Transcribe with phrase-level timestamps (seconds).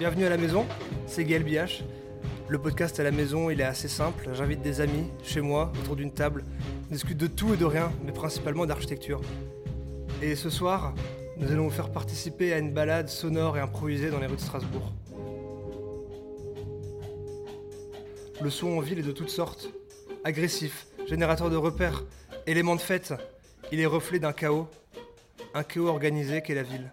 [0.00, 0.64] bienvenue à la maison,
[1.06, 1.84] c'est Gaël Biache.
[2.48, 4.30] Le podcast à la maison, il est assez simple.
[4.32, 6.42] J'invite des amis chez moi, autour d'une table.
[6.88, 9.20] On discute de tout et de rien, mais principalement d'architecture.
[10.22, 10.94] Et ce soir,
[11.36, 14.40] nous allons vous faire participer à une balade sonore et improvisée dans les rues de
[14.40, 14.90] Strasbourg.
[18.40, 19.68] Le son en ville est de toutes sortes.
[20.24, 22.04] Agressif, générateur de repères,
[22.46, 23.12] élément de fête.
[23.70, 24.66] Il est reflet d'un chaos.
[25.52, 26.90] Un chaos organisé qu'est la ville.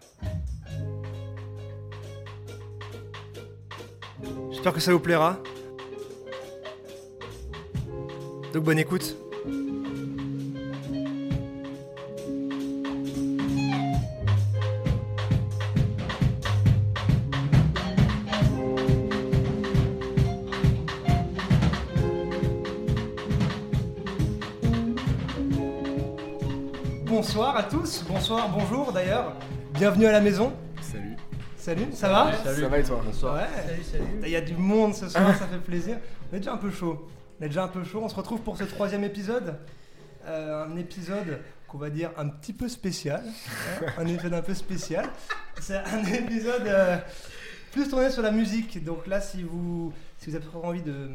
[4.67, 5.37] J'espère que ça vous plaira.
[8.53, 9.15] Donc bonne écoute.
[27.05, 29.31] Bonsoir à tous, bonsoir, bonjour d'ailleurs.
[29.75, 30.51] Bienvenue à la maison.
[31.67, 31.81] Salut.
[31.91, 33.11] Salut, ça va Ça va et toi Ouais.
[33.11, 34.03] Salut, salut.
[34.23, 35.97] Il y a du monde ce soir, ça fait plaisir.
[36.31, 37.09] On est déjà un peu chaud.
[37.37, 37.99] On est déjà un peu chaud.
[38.01, 39.53] On se retrouve pour ce troisième épisode.
[40.27, 43.21] Euh, un épisode qu'on va dire un petit peu spécial.
[43.81, 45.09] hein, un épisode un peu spécial.
[45.59, 46.95] C'est un épisode euh,
[47.73, 48.81] plus tourné sur la musique.
[48.85, 51.09] Donc là, si vous, si vous avez envie de,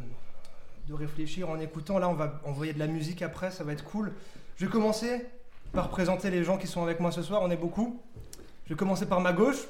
[0.86, 3.50] de réfléchir en écoutant, là, on va envoyer de la musique après.
[3.50, 4.12] Ça va être cool.
[4.58, 5.24] Je vais commencer
[5.72, 7.40] par présenter les gens qui sont avec moi ce soir.
[7.42, 8.02] On est beaucoup.
[8.66, 9.66] Je vais commencer par ma gauche,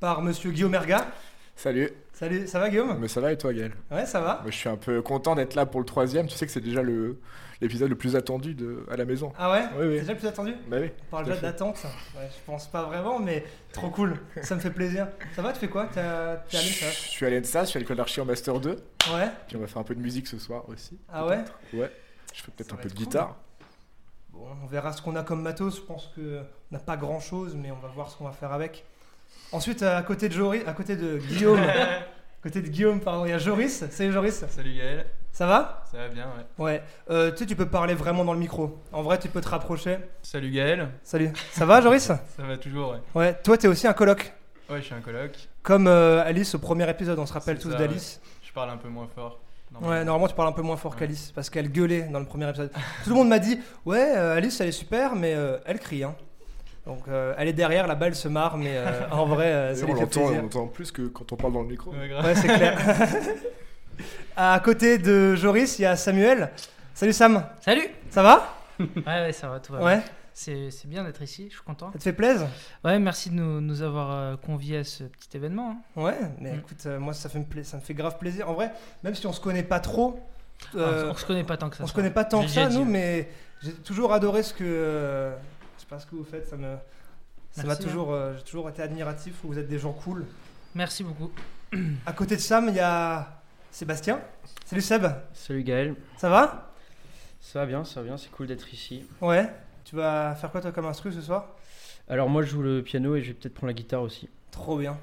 [0.00, 1.06] par monsieur Guillaume Erga.
[1.54, 1.90] Salut.
[2.12, 2.98] Salut, ça va Guillaume?
[2.98, 3.72] Mais ça va et toi Gaël?
[3.90, 4.40] Ouais, ça va.
[4.42, 6.26] Moi je suis un peu content d'être là pour le troisième.
[6.26, 7.18] Tu sais que c'est déjà le
[7.62, 9.32] l'épisode le plus attendu de à la maison.
[9.38, 9.60] Ah ouais?
[9.60, 10.00] Oui, C'est oui.
[10.00, 10.54] déjà le plus attendu?
[10.68, 10.90] Bah oui.
[11.08, 11.82] On parle déjà d'attente.
[12.16, 14.16] Ouais, je pense pas vraiment, mais trop cool.
[14.42, 15.08] Ça me fait plaisir.
[15.34, 15.86] Ça va, tu fais quoi?
[15.86, 18.70] T'es à- allé Je suis à l'ENSA, je suis à l'école d'archi en Master 2.
[19.14, 20.98] Ouais Puis on va faire un peu de musique ce soir aussi.
[21.10, 21.42] Ah ouais?
[21.72, 21.90] Ouais.
[22.34, 23.04] Je fais peut-être un peu de cool.
[23.04, 23.36] guitare.
[24.30, 25.76] Bon, on verra ce qu'on a comme matos.
[25.76, 28.32] Je pense que on n'a pas grand chose, mais on va voir ce qu'on va
[28.32, 28.84] faire avec.
[29.52, 32.02] Ensuite, à côté de Joris, à côté de Guillaume, à
[32.42, 33.84] côté de Guillaume, pardon, il y a Joris.
[33.90, 34.44] Salut Joris.
[34.48, 35.84] Salut Gaël, Ça va?
[35.90, 36.26] Ça va bien,
[36.58, 36.64] ouais.
[36.64, 36.82] Ouais.
[37.10, 38.78] Euh, tu sais, tu peux parler vraiment dans le micro.
[38.92, 39.98] En vrai, tu peux te rapprocher.
[40.22, 41.30] Salut Gaël, Salut.
[41.52, 42.02] Ça va, Joris?
[42.04, 42.98] Ça va toujours, ouais.
[43.14, 43.34] Ouais.
[43.42, 44.32] Toi, t'es aussi un coloc.
[44.68, 45.30] Ouais, je suis un coloc,
[45.62, 48.20] Comme euh, Alice au premier épisode, on se rappelle tous d'Alice.
[48.42, 49.40] je parle un peu moins fort.
[49.82, 50.98] Ouais, normalement tu parles un peu moins fort Ouais.
[51.00, 52.70] qu'Alice parce qu'elle gueulait dans le premier épisode.
[53.04, 56.02] Tout le monde m'a dit Ouais, euh, Alice elle est super, mais euh, elle crie.
[56.02, 56.14] Hein.
[56.86, 59.86] Donc euh, elle est derrière, là-bas elle se marre, mais euh, en vrai euh, ça
[59.88, 60.22] on fait plaisir.
[60.38, 61.90] on l'entend plus que quand on parle dans le micro.
[61.90, 62.78] Ouais, c'est clair.
[64.36, 66.50] à côté de Joris, il y a Samuel.
[66.94, 68.54] Salut Sam, Salut ça va?
[68.78, 70.04] Ouais, ouais, ça va, tout va Ouais, bien.
[70.32, 71.90] C'est c'est bien d'être ici, je suis content.
[71.92, 72.46] ça te fait plaisir?
[72.84, 75.78] Ouais, merci de nous, nous avoir euh, conviés à ce petit événement.
[75.96, 76.00] hein.
[76.02, 76.58] Ouais, mais Mm.
[76.58, 78.48] écoute, euh, moi ça, fait me ça me fait grave plaisir.
[78.50, 78.70] En vrai,
[79.02, 80.20] même si on se connaît pas trop,
[80.74, 81.84] euh, on, on se connaît pas tant que ça.
[81.84, 82.90] On se connaît pas tant que ça, nous, dit.
[82.90, 83.28] mais
[83.62, 85.30] j'ai toujours adoré ce que.
[85.86, 86.76] Sais pas ce que vous faites, ça me.
[87.52, 87.76] Ça m'a hein.
[87.76, 89.34] toujours, euh, j'ai toujours été admiratif.
[89.44, 90.24] Vous êtes des gens cool.
[90.74, 91.30] Merci beaucoup.
[92.04, 94.20] À côté de Sam, il y a Sébastien.
[94.64, 96.72] Salut Seb, Salut Gaël, ça va?
[97.40, 99.04] Ça va bien, ça va bien, c'est cool d'être ici.
[99.20, 99.48] Ouais.
[99.84, 101.54] Tu vas faire quoi toi comme instru ce soir?
[102.08, 104.28] Alors moi je joue le piano et je vais peut-être prendre la guitare aussi.
[104.50, 104.98] Trop bien.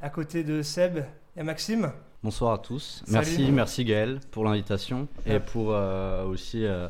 [0.00, 0.98] À côté de Seb,
[1.34, 1.90] il y a Maxime.
[2.22, 3.02] Bonsoir à tous.
[3.04, 3.12] Salut.
[3.12, 5.36] Merci, merci Gaël pour l'invitation Ouais.
[5.36, 6.88] et pour euh, aussi euh,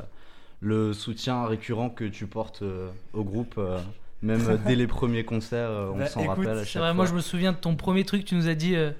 [0.61, 3.77] le soutien récurrent que tu portes euh, au groupe, euh,
[4.21, 6.93] même dès les premiers concerts, euh, on Bah, s'en rappelle à C'est chaque vrai, fois.
[6.95, 8.91] moi je me souviens de ton premier truc, tu nous as dit euh,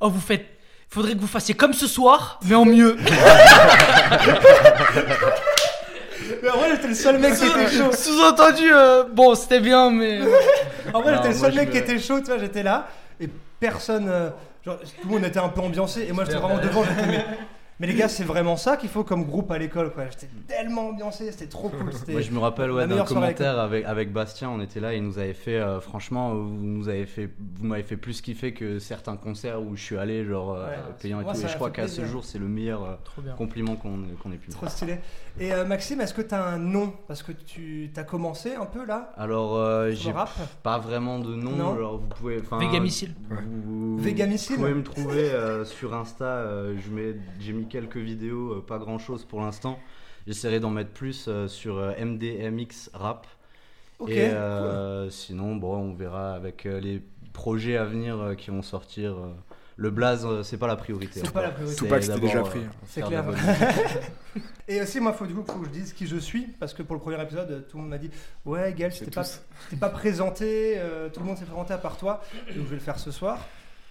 [0.00, 0.46] Oh, vous faites.
[0.88, 2.96] Faudrait que vous fassiez comme ce soir, mais en mieux.
[6.42, 7.92] Mais en vrai, j'étais le seul mec qui était chaud.
[7.92, 10.20] Sous-entendu, euh, bon, c'était bien, mais.
[10.94, 12.88] En vrai, j'étais le seul mec me- qui était chaud, tu vois, j'étais là.
[13.20, 13.28] Et
[13.60, 14.08] personne.
[14.08, 14.30] euh,
[14.64, 16.06] genre, tout le monde était un peu ambiancé.
[16.08, 16.82] Et moi, j'étais vraiment devant.
[16.84, 17.24] j'étais,
[17.80, 20.04] mais, les gars, c'est vraiment ça qu'il faut comme groupe à l'école, quoi.
[20.10, 21.92] J'étais tellement ambiancé, c'était trop cool.
[22.00, 22.12] C'était...
[22.12, 25.02] Moi, je me rappelle ouais, d'un commentaire avec, avec Bastien, on était là et il
[25.02, 28.78] nous avait fait, euh, franchement, vous, nous avez fait, vous m'avez fait plus kiffer que
[28.78, 30.68] certains concerts où je suis allé, genre euh,
[31.00, 31.40] payant et tout.
[31.40, 34.48] Et je crois qu'à ce jour, c'est le meilleur euh, compliment qu'on qu'on ait pu
[34.48, 34.70] me Trop faire.
[34.70, 34.98] stylé.
[35.38, 36.92] Et euh, Maxime, est-ce que t'as un nom?
[37.08, 39.12] Parce que tu t'as commencé un peu là?
[39.16, 40.28] Alors, euh, j'ai rap?
[40.62, 41.52] pas vraiment de nom.
[41.52, 41.72] Non.
[41.74, 42.40] Alors vous pouvez.
[42.40, 43.14] enfin, Végamicile.
[43.30, 46.24] Vous, Végamicile Vous pouvez me trouver euh, sur Insta.
[46.24, 49.78] euh, je mets, j'ai mis quelques vidéos, euh, pas grand chose pour l'instant.
[50.26, 53.26] J'essaierai d'en mettre plus euh, sur euh, MDMX Rap.
[54.08, 57.02] Et euh, sinon, bon, on verra avec euh, les
[57.32, 59.12] projets à venir euh, qui vont sortir.
[59.12, 59.32] euh,
[59.76, 61.20] le blaze, c'est pas la priorité.
[61.24, 61.74] C'est pas la priorité.
[61.78, 62.70] C'est Tupac, c'était déjà pris, hein.
[62.86, 63.24] C'est clair.
[64.68, 66.42] Et aussi, moi, faut du coup faut que je dise qui je suis.
[66.58, 68.10] Parce que pour le premier épisode, tout le monde m'a dit
[68.44, 69.24] Ouais, Gaël, t'es pas,
[69.80, 70.74] pas présenté.
[70.76, 72.20] euh, tout le monde s'est présenté à part toi.
[72.54, 73.38] Donc, je vais le faire ce soir.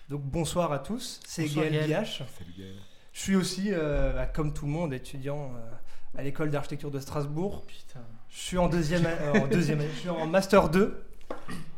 [0.10, 1.20] Donc, bonsoir à tous.
[1.26, 1.86] C'est Gaël Gaël.
[1.88, 2.24] Biache.
[2.38, 2.76] Salut Gaël.
[3.20, 7.00] Je suis aussi, euh, bah, comme tout le monde, étudiant euh, à l'école d'architecture de
[7.02, 7.66] Strasbourg.
[7.68, 8.00] Putain.
[8.30, 11.04] Je suis en deuxième, euh, en deuxième année, je suis en master 2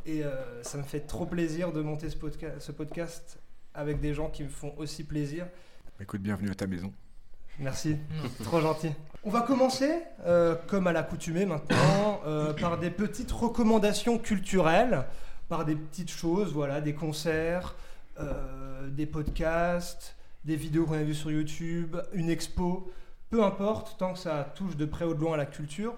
[0.05, 3.39] et euh, ça me fait trop plaisir de monter ce, podca- ce podcast
[3.73, 5.47] avec des gens qui me font aussi plaisir.
[5.99, 6.93] Écoute, bienvenue à ta maison.
[7.57, 7.97] Merci,
[8.43, 8.91] trop gentil.
[9.23, 9.91] On va commencer,
[10.27, 15.05] euh, comme à l'accoutumée maintenant, euh, par des petites recommandations culturelles,
[15.49, 17.73] par des petites choses, voilà, des concerts,
[18.19, 20.15] euh, des podcasts,
[20.45, 22.91] des vidéos qu'on a vues sur YouTube, une expo,
[23.29, 25.95] peu importe, tant que ça touche de près ou de loin à la culture.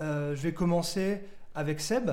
[0.00, 1.20] Euh, je vais commencer
[1.54, 2.10] avec Seb.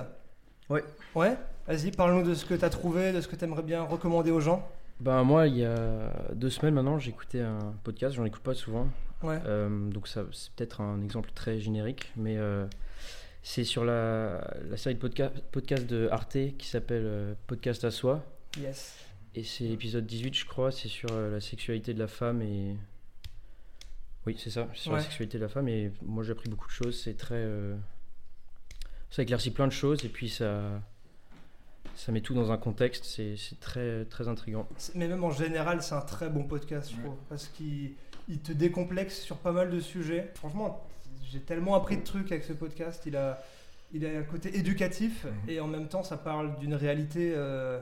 [0.70, 0.84] Ouais.
[1.16, 1.38] Ouais
[1.68, 4.32] Vas-y, parle-nous de ce que tu as trouvé, de ce que tu aimerais bien recommander
[4.32, 4.68] aux gens.
[5.00, 8.56] Ben moi, il y a deux semaines maintenant, j'ai écouté un podcast, j'en écoute pas
[8.56, 8.88] souvent.
[9.22, 9.40] Ouais.
[9.46, 12.66] Euh, donc ça, c'est peut-être un exemple très générique, mais euh,
[13.44, 18.24] c'est sur la, la série de podca- podcast de Arte qui s'appelle Podcast à soi.
[18.60, 18.96] Yes.
[19.38, 22.76] Et c'est l'épisode 18, je crois, c'est sur euh, la sexualité de la femme et...
[24.26, 24.98] Oui, c'est ça, sur Ouais.
[24.98, 25.68] la sexualité de la femme.
[25.68, 27.00] Et moi, j'ai appris beaucoup de choses.
[27.04, 27.36] C'est très...
[27.36, 27.76] euh,
[29.12, 30.82] Ça éclaircit plein de choses et puis ça...
[31.96, 33.06] Ça met tout dans un contexte.
[33.06, 34.68] C'est c'est très, très intriguant.
[34.96, 37.94] Mais même en général, c'est un très bon podcast, je trouve, parce qu'il
[38.28, 40.32] il te décomplexe sur pas mal de sujets.
[40.36, 40.84] Franchement,
[41.32, 43.04] j'ai tellement appris de trucs avec ce podcast.
[43.06, 43.44] Il a,
[43.94, 47.80] il a un côté éducatif et en même temps, ça parle d'une réalité, euh,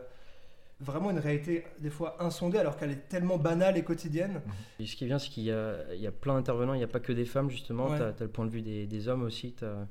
[0.81, 4.42] vraiment une réalité des fois insondée, alors qu'elle est tellement banale et quotidienne.
[4.80, 6.74] Et ce qui est bien, c'est qu'il y a, il y a plein d'intervenants.
[6.74, 7.88] Il n'y a pas que des femmes, justement.
[7.88, 7.98] Ouais.
[7.98, 9.54] Tu as, le point de vue des, des hommes aussi.
[9.54, 9.88] t'as-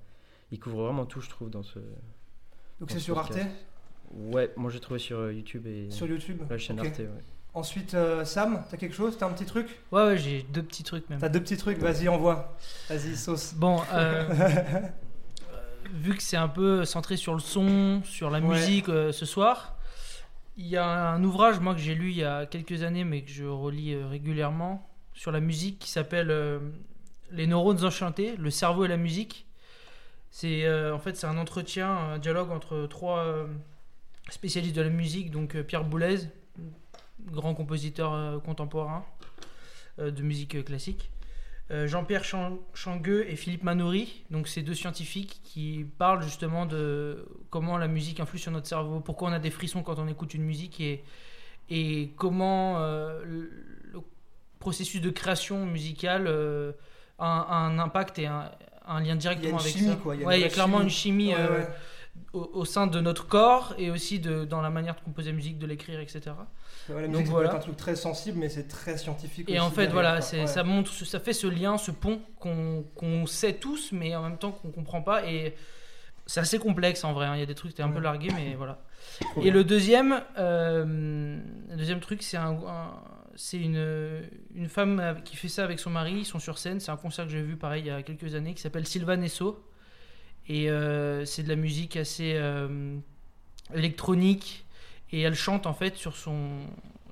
[0.50, 1.78] Ils couvrent vraiment tout, je trouve, dans ce...
[2.80, 3.38] Donc c'est ce sur Arte.
[4.12, 6.42] Ouais, moi j'ai trouvé sur euh, YouTube et sur YouTube.
[6.48, 6.78] la chaîne.
[6.78, 6.98] Arte.
[6.98, 7.08] ouais.
[7.54, 9.16] Ensuite, euh, Sam, t'as quelque chose?
[9.16, 9.80] T'as un petit truc?
[9.92, 11.20] Ouais, ouais, j'ai deux petits trucs même.
[11.20, 11.78] T'as deux petits trucs?
[11.78, 12.56] Vas-y, envoie.
[12.88, 13.54] Vas-y, sauce.
[13.54, 14.80] Bon, euh, euh,
[15.92, 18.46] vu que c'est un peu centré sur le son, sur la Ouais.
[18.58, 19.73] musique euh, ce soir,
[20.56, 23.22] il y a un ouvrage moi que j'ai lu il y a quelques années mais
[23.22, 26.58] que je relis euh, régulièrement sur la musique qui s'appelle euh,
[27.30, 29.46] Les neurones enchantés, le cerveau et la musique.
[30.30, 33.46] C'est euh, en fait c'est un entretien, un dialogue entre trois
[34.30, 36.28] spécialistes de la musique, donc Pierre Boulez,
[37.26, 39.04] grand compositeur contemporain
[39.98, 41.10] de musique classique.
[41.70, 47.26] Euh, Jean-Pierre Chan- Changueux et Philippe Manoury, donc ces deux scientifiques qui parlent justement de
[47.48, 50.34] comment la musique influe sur notre cerveau, pourquoi on a des frissons quand on écoute
[50.34, 51.02] une musique et,
[51.70, 53.50] et comment euh, le,
[54.60, 56.72] processus de création musicale euh,
[57.18, 58.50] a, un, a un impact et un,
[58.86, 59.96] un lien directement une avec chimie, ça.
[59.96, 60.84] quoi, il y a une Ouais, il y a clairement chimie.
[60.84, 61.68] une chimie Ouais, euh, ouais.
[62.32, 65.36] Au, au sein de notre corps et aussi de, dans la manière de composer la
[65.36, 66.20] musique, de l'écrire, etc.
[66.88, 67.48] Ouais, la Donc ça peut voilà.
[67.50, 69.48] être un truc très sensible, mais c'est très scientifique.
[69.48, 70.46] Et aussi en fait, voilà, Ouais.
[70.46, 74.38] ça montre, ça fait ce lien, ce pont qu'on, qu'on sait tous, mais en même
[74.38, 75.26] temps qu'on comprend pas.
[75.28, 75.54] Et
[76.26, 77.26] c'est assez complexe en vrai.
[77.26, 77.36] hein.
[77.36, 78.80] Il y a des trucs, t'es un peu largué, mais voilà.
[79.36, 79.52] Et bien.
[79.52, 81.38] le deuxième, euh,
[81.70, 83.00] le deuxième truc, c'est un, un-
[83.36, 84.22] c'est une,
[84.54, 86.12] une femme qui fait ça avec son mari.
[86.18, 86.80] Ils sont sur scène.
[86.80, 89.20] C'est un concert que j'ai vu pareil il y a quelques années qui s'appelle Sylvain
[89.22, 89.64] Esso.
[90.48, 92.96] Et euh, c'est de la musique assez euh,
[93.74, 94.64] électronique.
[95.12, 96.60] Et elle chante en fait sur son,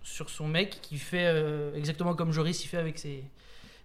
[0.03, 3.23] sur son mec qui fait euh, exactement comme Joris il fait avec ses,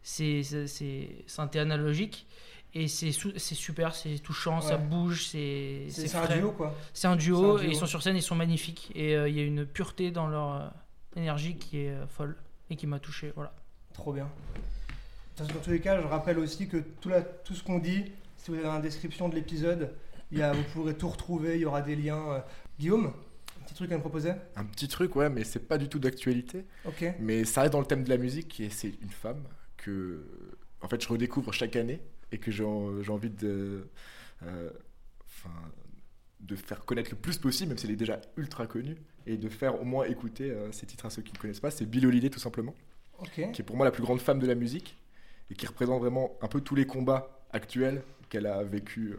[0.01, 2.25] ses, ses, ses synthés analogiques.
[2.73, 6.75] Et c'est super, c'est touchant, ça bouge, c'est C'est un duo, quoi.
[6.93, 7.59] C'est un duo, C'est un duo.
[7.63, 8.91] et ils sont sur scène, ils sont magnifiques.
[8.93, 10.67] Et euh, il y a une pureté dans leur euh,
[11.15, 12.35] énergie qui est euh, folle
[12.69, 13.31] et qui m'a touché.
[13.35, 13.53] Voilà.
[13.93, 14.29] Trop bien.
[15.37, 18.11] Dans dans tous les cas, je rappelle aussi que tout, la- tout ce qu'on dit,
[18.47, 19.93] si vous la description de l'épisode,
[20.31, 22.31] il y a- vous pourrez tout retrouver, il y aura des liens.
[22.31, 22.39] euh.
[22.79, 23.07] Guillaume,
[23.59, 24.31] un petit truc à me proposer?
[24.55, 26.63] Un petit truc, ouais, mais c'est pas du tout d'actualité.
[26.85, 27.03] Ok.
[27.19, 29.43] Mais ça reste dans le thème de la musique et c'est une femme
[29.75, 30.23] que,
[30.81, 31.99] en fait, je redécouvre chaque année
[32.31, 33.85] et que j'ai en- j'ai envie de,
[34.43, 34.69] euh,
[35.25, 35.53] enfin,
[36.39, 39.49] de faire connaître le plus possible, même si elle est déjà ultra connue, et de
[39.49, 41.71] faire au moins écouter euh, ces titres à ceux qui ne connaissent pas.
[41.71, 42.75] C'est Bill Holiday, tout simplement,
[43.51, 44.95] qui est pour moi la plus grande femme de la musique
[45.49, 49.17] et qui représente vraiment un peu tous les combats actuels qu'elle a vécu euh,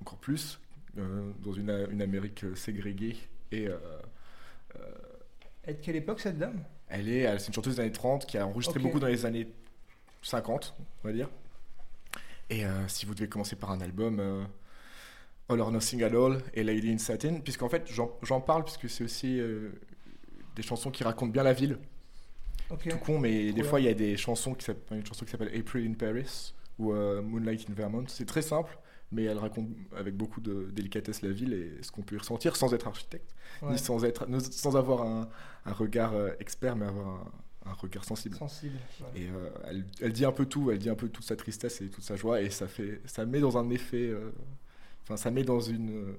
[0.00, 0.58] encore plus
[0.98, 3.16] euh, dans une, une Amérique euh, ségrégée
[3.52, 3.68] et
[5.66, 6.62] Et de quelle époque cette dame?
[6.88, 9.48] Elle est, c'est une chanteuse des années 30 qui a enregistré beaucoup dans les années
[10.22, 11.28] 50, on va dire.
[12.50, 14.44] Et euh, si vous devez commencer par un album, euh,
[15.48, 19.04] All or Nothing at All et Lady in Satin, puisqu'en fait j'en parle puisque c'est
[19.04, 19.70] aussi euh,
[20.56, 21.78] des chansons qui racontent bien la ville.
[22.70, 22.88] Ok.
[22.88, 23.64] Tout con, mais des bien.
[23.64, 26.54] fois il y a des chansons qui s'appellent une chanson qui s'appelle April in Paris
[26.78, 28.04] ou euh, Moonlight in Vermont.
[28.08, 28.76] C'est très simple,
[29.12, 32.56] mais elle raconte avec beaucoup de délicatesse la ville et ce qu'on peut y ressentir
[32.56, 33.30] sans être architecte
[33.62, 33.72] Ouais.
[33.72, 35.28] ni sans, être, sans avoir un,
[35.64, 38.34] un regard euh, expert, mais avoir un, un regard sensible.
[38.36, 38.74] Sensible.
[39.00, 39.20] ouais.
[39.20, 41.80] Et euh, elle, elle dit un peu tout, elle dit un peu toute sa tristesse
[41.80, 44.32] et toute sa joie, et ça fait, ça met dans un effet, euh,
[45.04, 46.14] enfin ça met dans une,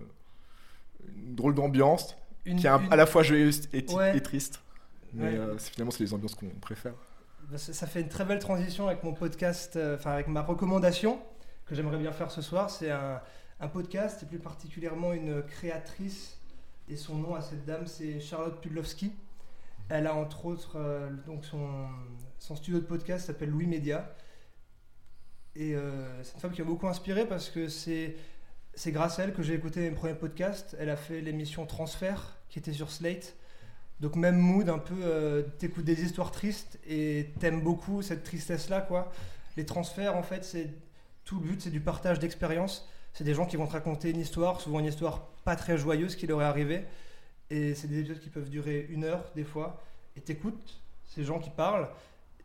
[1.18, 4.16] une drôle d'ambiance qui est un- une- à la fois joyeuse et, Ouais.
[4.18, 4.62] et triste.
[5.14, 5.38] Mais Ouais.
[5.38, 6.94] euh, finalement, c'est les ambiances qu'on préfère.
[7.52, 11.20] Bah, Ça fait une très belle transition avec mon podcast, euh, enfin avec ma recommandation
[11.66, 12.70] que j'aimerais bien faire ce soir.
[12.70, 13.22] C'est un,
[13.74, 16.38] podcast et plus particulièrement une créatrice.
[16.88, 19.12] Et son nom à cette dame, c'est Charlotte Pudlowski.
[19.90, 21.88] Elle a entre autres euh, donc son,
[22.40, 24.16] studio de podcast s'appelle Louis Média.
[25.56, 28.16] Et euh, c'est une femme qui m'a beaucoup inspiré parce que c'est
[28.74, 30.76] c'est grâce à elle que j'ai écouté mes premiers podcasts.
[30.80, 33.36] Elle a fait l'émission Transfert qui était sur Slate.
[34.00, 38.82] Donc même mood, un peu, euh, t'écoutes des histoires tristes et t'aimes beaucoup cette tristesse-là,
[38.82, 39.12] quoi.
[39.58, 40.70] Les transferts, en fait, c'est
[41.24, 42.90] tout le but, c'est du partage d'expériences.
[43.14, 46.16] C'est des gens qui vont te raconter une histoire, souvent une histoire pas très joyeuse
[46.16, 46.84] qui leur est arrivée.
[47.50, 49.82] Et c'est des épisodes qui peuvent durer une heure, des fois.
[50.18, 51.88] Et t'écoutes ces gens qui parlent.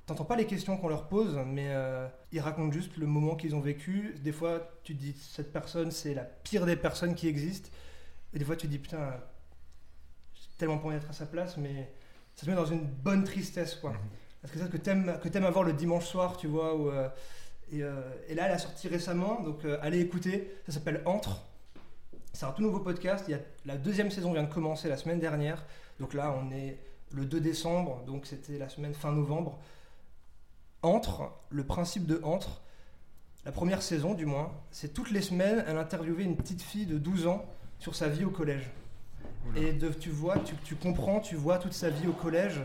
[0.07, 3.55] T'entends pas les questions qu'on leur pose, mais euh, ils racontent juste le moment qu'ils
[3.57, 4.15] ont vécu.
[4.23, 7.71] Des fois, tu te dis, cette personne, c'est la pire des personnes qui existent.
[8.33, 9.15] Et des fois, tu te dis, putain,
[10.61, 11.91] tellement envie d'être à sa place, mais
[12.37, 13.93] ça te met dans une bonne tristesse, quoi.
[14.41, 16.75] Parce que c'est ça que t'aimes, que t'aimes avoir le dimanche soir, tu vois.
[16.77, 17.09] Où, euh,
[17.73, 20.55] et, euh, et là, elle a sorti récemment, donc euh, allez écouter.
[20.67, 21.43] Ça s'appelle Entre.
[22.33, 23.25] C'est un tout nouveau podcast.
[23.29, 25.65] Il y a, la deuxième saison vient de commencer la semaine dernière.
[25.99, 26.79] Donc là, on est
[27.13, 29.59] le 2 décembre, donc c'était la semaine fin novembre.
[30.83, 32.63] Entre, le principe de Entre,
[33.45, 36.99] la première saison du moins, c'est toutes les semaines, elle interviewait une petite fille de
[36.99, 37.45] 12 ans
[37.79, 38.71] sur sa vie au collège.
[39.57, 42.61] Et de, tu vois, tu, tu comprends, tu vois toute sa vie au collège.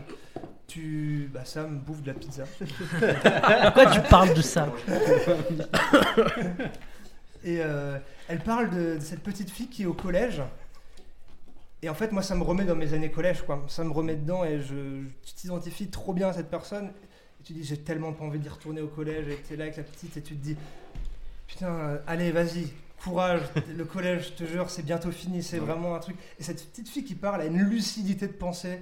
[0.68, 2.44] Tu, bah ça me bouffe de la pizza.
[2.60, 4.68] Pourquoi tu parles de ça
[7.44, 10.42] Et euh, elle parle de, de cette petite fille qui est au collège.
[11.82, 13.64] Et en fait, moi, ça me remet dans mes années collège, quoi.
[13.68, 16.86] Ça me remet dedans et je, je- tu t'identifies trop bien à cette personne.
[17.40, 19.28] Et tu dis, j'ai tellement pas envie d'y retourner au collège.
[19.28, 20.56] Et tu es là avec la petite et tu te dis,
[21.46, 22.72] putain, euh, allez, vas-y,
[23.02, 23.42] courage.
[23.76, 25.42] Le collège, je te jure, c'est bientôt fini.
[25.42, 26.16] C'est vraiment un truc.
[26.38, 28.80] Et cette petite fille qui parle a une lucidité de pensée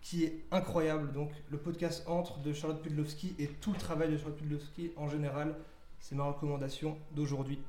[0.00, 1.12] qui est incroyable.
[1.12, 5.08] Donc, le podcast Entre de Charlotte Pudlowski et tout le travail de Charlotte Pudlowski en
[5.08, 5.54] général,
[6.00, 7.60] c'est ma recommandation d'aujourd'hui.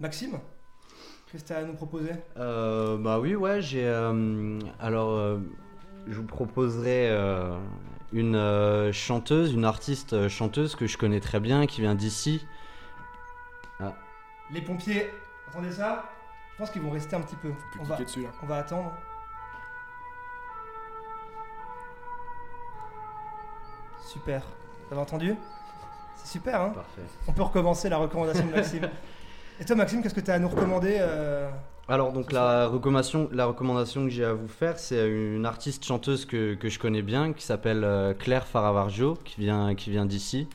[0.00, 0.38] Maxime,
[1.30, 2.12] qu'est-ce que tu as à nous proposer?
[2.36, 3.86] Euh, bah oui, ouais, j'ai.
[3.86, 5.38] euh, alors, euh,
[6.08, 7.56] je vous proposerai euh,
[8.12, 12.44] une chanteuse, une artiste chanteuse que je connais très bien, qui vient d'ici.
[14.52, 15.10] Les pompiers,
[15.48, 16.04] entendez ça
[16.52, 17.50] Je pense qu'ils vont rester un petit peu.
[17.50, 18.30] Peux On va, cliquer dessus là.
[18.42, 18.92] on va attendre.
[24.06, 24.42] Super.
[24.88, 25.36] Vous avez entendu?
[26.16, 26.72] C'est super, hein?
[26.74, 27.02] Parfait.
[27.28, 28.88] On peut recommencer la recommandation de Maxime.
[29.60, 31.48] Et toi, Maxime, qu'est-ce que tu as à nous recommander euh,
[31.88, 36.24] Alors, donc, la recommandation, la recommandation que j'ai à vous faire, c'est une artiste chanteuse
[36.24, 40.48] que, que je connais bien, qui s'appelle euh, Claire Faravargio, qui vient, qui vient d'ici.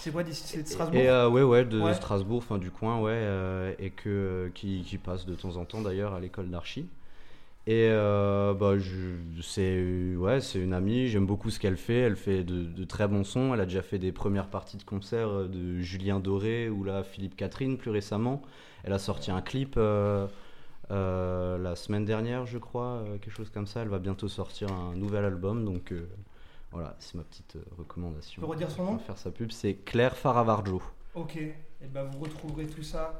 [0.00, 1.94] C'est quoi C'est de Strasbourg Et euh, ouais, ouais, de Ouais.
[1.94, 5.82] Strasbourg, enfin du coin, ouais, euh, et que qui, qui passe de temps en temps
[5.82, 6.86] d'ailleurs à l'école d'archi.
[7.66, 8.72] Et euh, bah,
[9.42, 11.08] c'est ouais, c'est une amie.
[11.08, 11.98] J'aime beaucoup ce qu'elle fait.
[12.00, 13.52] Elle fait de, de très bons sons.
[13.54, 17.02] Elle a déjà fait des premières parties de concert euh, de Julien Doré ou là
[17.04, 18.42] Philippe Catherine plus récemment.
[18.84, 20.26] Elle a sorti un clip euh,
[20.90, 23.82] euh, la semaine dernière, je crois, euh, quelque chose comme ça.
[23.82, 26.08] Elle va bientôt sortir un nouvel album, donc euh,
[26.72, 28.34] voilà, c'est ma petite euh, recommandation.
[28.34, 30.82] Tu peux redire son On nom va faire sa pub, c'est Claire Faravargio.
[31.14, 31.36] Ok.
[31.36, 33.18] Et ben vous retrouverez tout ça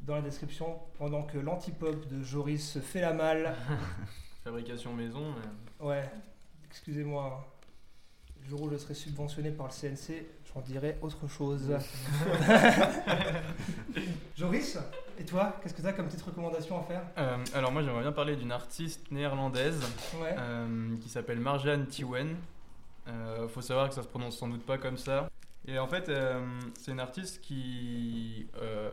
[0.00, 3.54] dans la description pendant que l'antipop de Joris se fait la malle.
[4.44, 5.32] Fabrication maison.
[5.80, 6.10] mais- Ouais,
[6.68, 7.46] excusez-moi.
[8.42, 10.24] Le jour où je serai subventionné par le CNC,
[10.56, 11.70] j'en dirai autre chose.
[14.36, 14.78] Joris,
[15.18, 17.02] et toi, qu'est-ce que tu as comme petite recommandation à faire?
[17.18, 19.80] Euh, alors moi j'aimerais bien parler d'une artiste néerlandaise
[20.20, 20.34] Ouais.
[20.38, 22.36] euh, qui s'appelle Marjane Tiwen.
[23.08, 25.30] Euh, faut savoir que ça se prononce sans doute pas comme ça.
[25.68, 26.44] Et en fait, euh,
[26.78, 28.90] c'est une artiste qui, euh,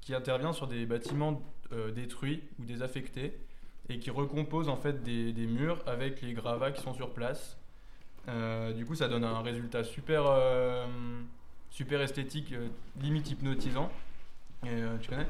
[0.00, 3.38] qui intervient sur des bâtiments euh, détruits ou désaffectés
[3.88, 7.56] et qui recompose en fait des, des murs avec les gravats qui sont sur place.
[8.28, 10.86] Euh, du coup, ça donne un résultat super, euh,
[11.70, 12.68] super esthétique, euh,
[13.00, 13.90] limite hypnotisant.
[14.64, 15.26] Et, tu connais?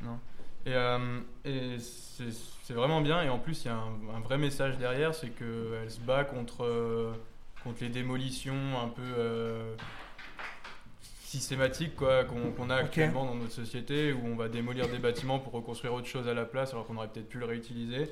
[0.00, 0.18] Non.
[0.64, 0.74] Et,
[1.48, 3.22] et c'est vraiment bien.
[3.22, 6.24] Et en plus, il y a un, un vrai message derrière c'est qu'elle se bat
[6.24, 7.14] contre,
[7.64, 9.74] contre les démolitions un peu
[11.32, 15.54] systématiques quoi, qu'on a actuellement dans notre société, où on va démolir des bâtiments pour
[15.54, 18.08] reconstruire autre chose à la place, alors qu'on aurait peut-être pu le réutiliser.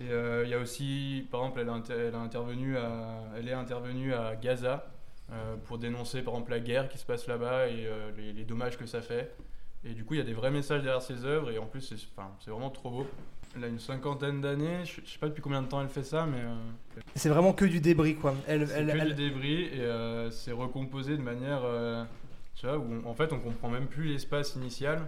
[0.00, 3.48] Et euh, il y a aussi, par exemple, elle, a elle a intervenu à, elle
[3.48, 4.86] est intervenue à Gaza
[5.32, 8.44] euh, pour dénoncer, par exemple, la guerre qui se passe là-bas et euh, les, les
[8.44, 9.34] dommages que ça fait.
[9.84, 11.80] Et du coup, il y a des vrais messages derrière ses œuvres et en plus,
[11.82, 13.06] c'est enfin, vraiment trop beau.
[13.56, 16.02] Elle a une cinquantaine d'années, je je sais pas depuis combien de temps elle fait
[16.02, 18.34] ça, mais euh, C'est vraiment que du débris, quoi.
[18.48, 22.02] Elle, elle, que elle- du débris et euh, c'est recomposé de manière, euh,
[22.56, 25.02] tu vois, où on- en fait on comprend même plus l'espace initial.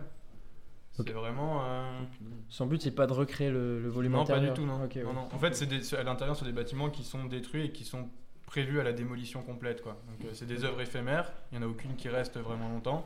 [0.97, 1.63] C'est vraiment.
[1.65, 2.01] euh,
[2.49, 4.55] Son but, c'est pas de recréer le, le volume Non, pas intérieur.
[4.55, 4.83] du tout, non.
[4.85, 5.03] Ok, ouais.
[5.03, 5.29] Non, non.
[5.33, 8.09] En fait, c'est à l'intérieur sur des bâtiments qui sont détruits et qui sont
[8.47, 9.97] prévus à la démolition complète, quoi.
[10.09, 11.33] Donc euh, c'est des œuvres éphémères.
[11.53, 13.05] Il y en a aucune qui reste vraiment longtemps.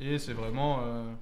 [0.00, 0.80] Et c'est vraiment.
[0.82, 1.12] euh,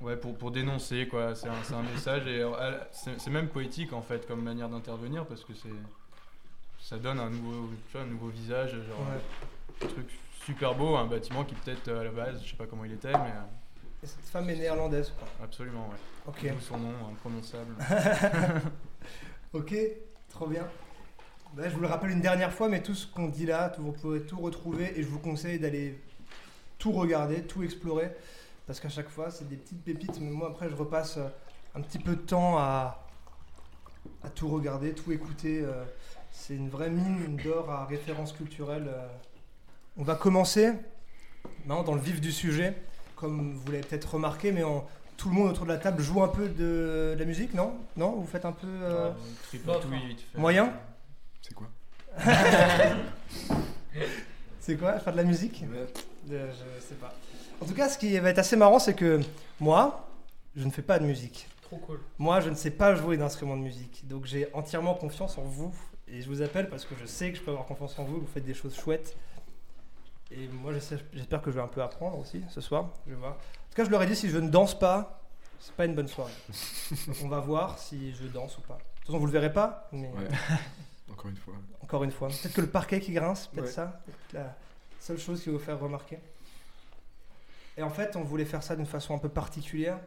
[0.00, 1.34] Ouais, pour, pour dénoncer, quoi.
[1.34, 2.44] C'est un, un message et
[2.92, 5.72] c'est même poétique en fait comme manière d'intervenir parce que c'est
[6.78, 9.84] ça donne un nouveau, tu vois, un nouveau visage, genre Ouais.
[9.84, 10.08] un truc
[10.44, 13.10] super beau, un bâtiment qui peut-être à la base, je sais pas comment il était,
[13.10, 13.32] mais
[14.02, 15.26] Et cette femme est néerlandaise, quoi.
[15.44, 15.96] absolument, ouais.
[16.28, 16.52] Ok.
[16.54, 17.74] D'où son nom imprononçable.
[19.54, 19.74] Ok,
[20.28, 20.68] trop bien.
[21.54, 23.82] Bah, je vous le rappelle une dernière fois, mais tout ce qu'on dit là, tout-
[23.82, 25.98] vous pouvez tout retrouver et je vous conseille d'aller
[26.78, 28.12] tout regarder, tout explorer,
[28.66, 30.20] parce qu'à chaque fois, c'est des petites pépites.
[30.20, 31.28] Mais moi, après, je repasse euh,
[31.74, 33.06] un petit peu de temps à,
[34.22, 35.62] à tout regarder, tout écouter.
[35.62, 35.84] euh,
[36.30, 38.84] C'est une vraie mine d'or à référence culturelle.
[38.88, 39.08] euh.
[39.96, 40.72] On va commencer
[41.60, 42.74] maintenant dans le vif du sujet,
[43.18, 44.84] comme vous l'avez peut-être remarqué, mais on-
[45.16, 47.72] tout le monde autour de la table joue un peu de, de la musique, non?
[47.96, 48.12] Non?
[48.12, 48.66] Vous faites un peu...
[48.68, 49.14] euh, Ouais,
[49.48, 50.38] tripatouille, vite fait.
[50.38, 50.72] Moyen?
[51.42, 51.66] C'est quoi?
[54.60, 54.98] C'est quoi?
[55.00, 55.64] Faire de la musique?
[55.72, 55.86] Euh,
[56.28, 57.14] Je sais pas.
[57.60, 59.20] En tout cas, ce qui va être assez marrant, c'est que
[59.60, 60.08] moi,
[60.54, 61.48] je ne fais pas de musique.
[61.62, 62.00] Trop cool.
[62.18, 64.06] Moi, je ne sais pas jouer d'instrument de musique.
[64.06, 65.74] Donc, j'ai entièrement confiance en vous.
[66.06, 68.20] Et je vous appelle parce que je sais que je peux avoir confiance en vous.
[68.20, 69.16] Vous faites des choses chouettes.
[70.30, 70.72] Et moi,
[71.12, 72.90] j'espère que je vais un peu apprendre aussi ce soir.
[73.06, 73.32] Je vais voir.
[73.32, 73.34] En
[73.70, 75.22] tout cas, je leur ai dit si je ne danse pas,
[75.58, 76.32] c'est pas une bonne soirée.
[77.06, 78.74] Donc, on va voir si je danse ou pas.
[78.74, 79.88] De toute façon, vous le verrez pas.
[79.92, 80.28] Mais Ouais.
[81.10, 81.54] Encore une fois.
[81.82, 82.28] encore une fois.
[82.28, 83.72] Peut-être que le parquet qui grince, peut-être Ouais.
[83.72, 84.00] ça.
[84.04, 84.54] peut-être la
[85.00, 86.18] seule chose qui va vous faire remarquer.
[87.78, 89.98] Et en fait, on voulait faire ça d'une façon un peu particulière.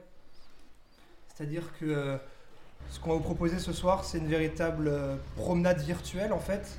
[1.35, 2.17] C'est-à-dire que euh,
[2.89, 6.77] ce qu'on va vous proposer ce soir, c'est une véritable euh, promenade virtuelle, en fait,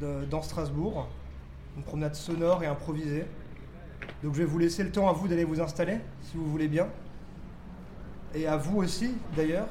[0.00, 1.08] de- dans Strasbourg.
[1.76, 3.24] Une promenade sonore et improvisée.
[4.22, 6.68] Donc je vais vous laisser le temps à vous d'aller vous installer, si vous voulez
[6.68, 6.88] bien.
[8.34, 9.66] Et à vous aussi, d'ailleurs,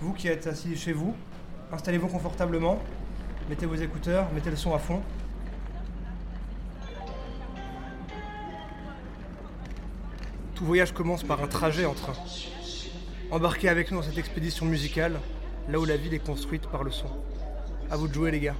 [0.00, 1.14] vous qui êtes assis chez vous,
[1.72, 2.78] installez-vous confortablement.
[3.48, 5.00] Mettez vos écouteurs, mettez le son à fond.
[10.54, 12.14] Tout voyage commence par un trajet en train.
[13.30, 15.20] Embarquez avec nous dans cette expédition musicale,
[15.68, 17.08] là où la ville est construite par le son.
[17.90, 18.54] À vous de jouer les gars.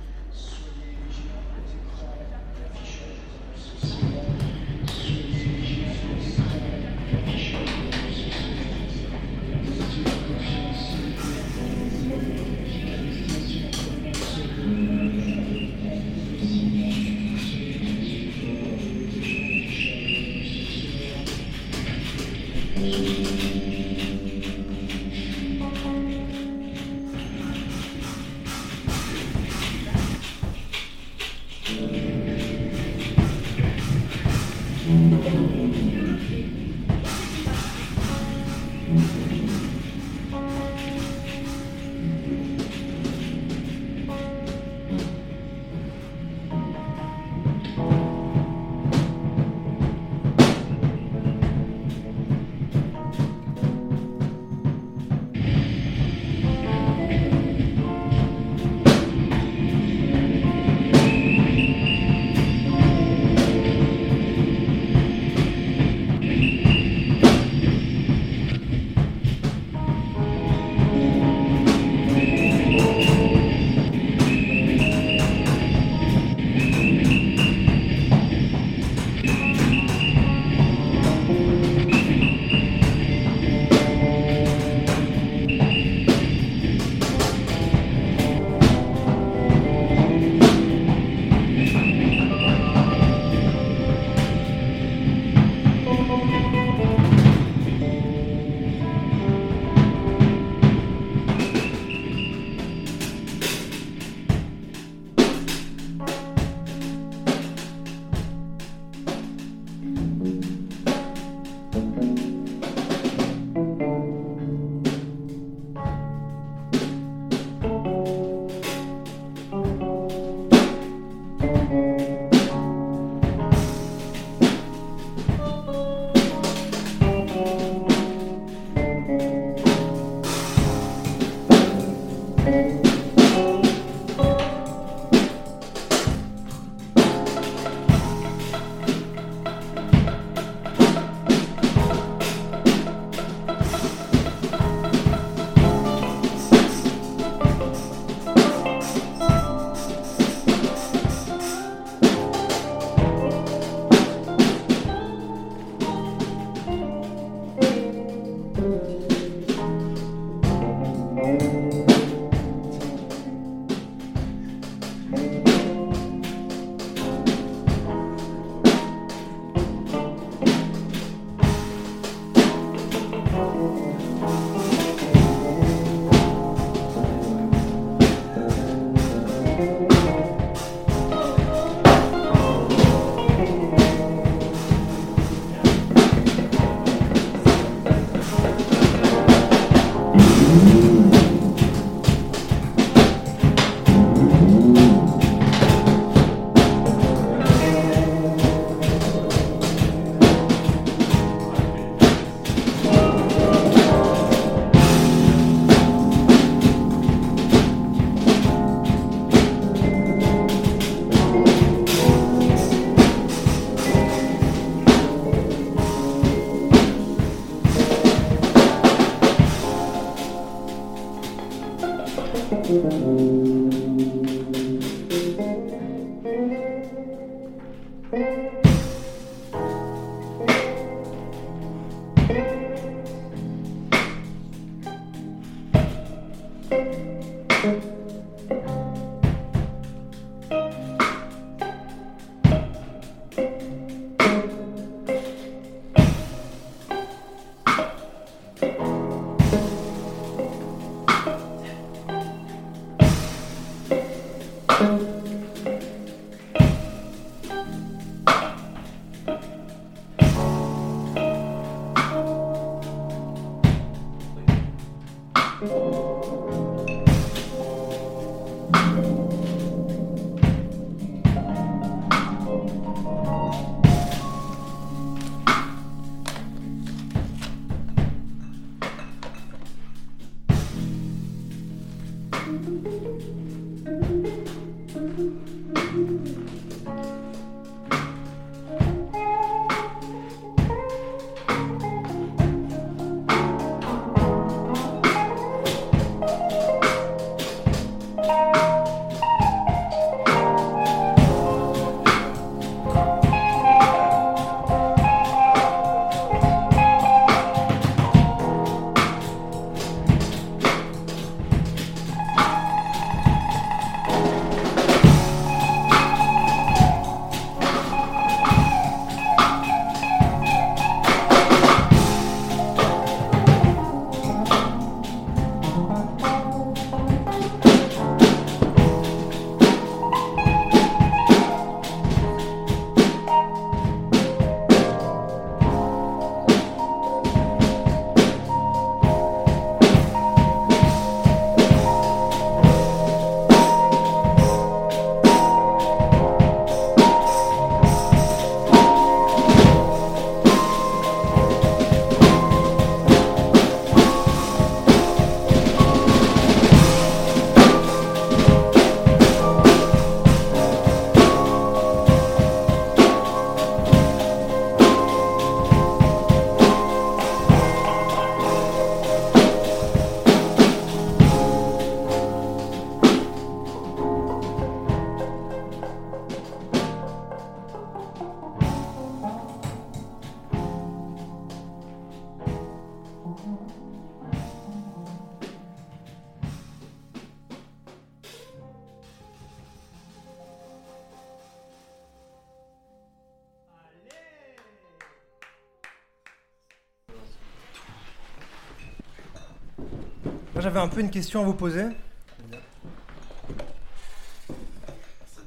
[400.77, 401.87] J'avais un peu une question à vous poser.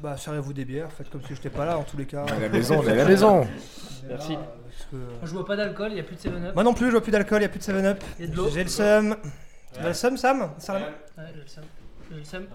[0.02, 2.26] Bah, servez-vous des bières, faites comme si j'étais pas là en tous les cas.
[2.26, 3.48] À la maison, on est à la maison.
[4.08, 4.36] Merci.
[4.36, 6.56] Parce que, Je bois pas d'alcool, il n'y a plus de 7-Up.
[6.56, 8.04] Moi non plus, je vois plus d'alcool, il a plus de 7-up.
[8.18, 8.50] Il y a de l'eau.
[8.50, 9.18] J'ai le seum.
[9.74, 11.64] Tu as le seum, Sam Sérieusement Ouais, j'ai le seum.
[12.10, 12.46] J'ai le seum.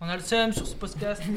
[0.00, 1.22] On a le seum sur ce podcast.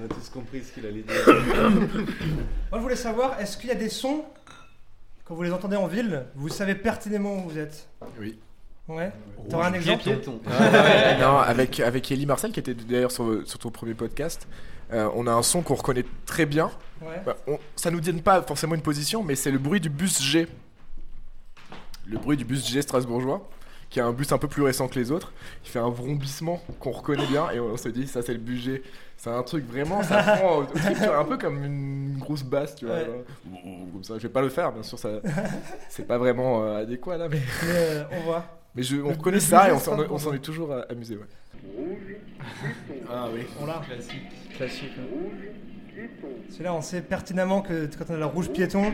[0.00, 1.16] On a tous compris ce qu'il allait dire.
[1.26, 4.24] Moi, je voulais savoir, est-ce qu'il y a des sons,
[5.28, 7.86] quand vous les entendez en ville, vous savez pertinemment où vous êtes
[8.18, 8.38] Oui.
[8.88, 9.12] Ouais
[9.50, 10.04] T'auras un exemple
[11.20, 14.48] non, avec, avec Ellie Marcel, qui était d'ailleurs sur, sur ton premier podcast,
[14.92, 16.70] euh, on a un son qu'on reconnaît très bien.
[17.02, 17.20] Ouais.
[17.26, 20.22] Bah, on- ça nous donne pas forcément une position, mais c'est le bruit du bus
[20.22, 20.48] G.
[22.06, 23.46] Le bruit du bus G strasbourgeois,
[23.90, 25.32] qui est un bus un peu plus récent que les autres.
[25.64, 28.62] Il fait un vrombissement qu'on reconnaît bien et on se dit, ça c'est le bus
[28.62, 28.82] G.
[29.16, 32.96] C'est un truc vraiment, ça prend au- un peu comme une grosse basse, tu vois.
[32.96, 33.04] Ouais.
[33.06, 35.08] genre, Comme ça, je vais pas le faire, bien sûr, ça,
[35.88, 38.44] c'est pas vraiment euh, adéquat là, mais, Mais euh, on voit.
[38.76, 41.26] mais je, on reconnaît ça et on s'en, on s'en est toujours euh, amusé, ouais.
[43.10, 43.40] Ah oui.
[43.60, 43.82] On l'a.
[44.56, 44.92] Classique.
[46.50, 48.92] C'est là, on sait pertinemment que quand on a la rouge piéton,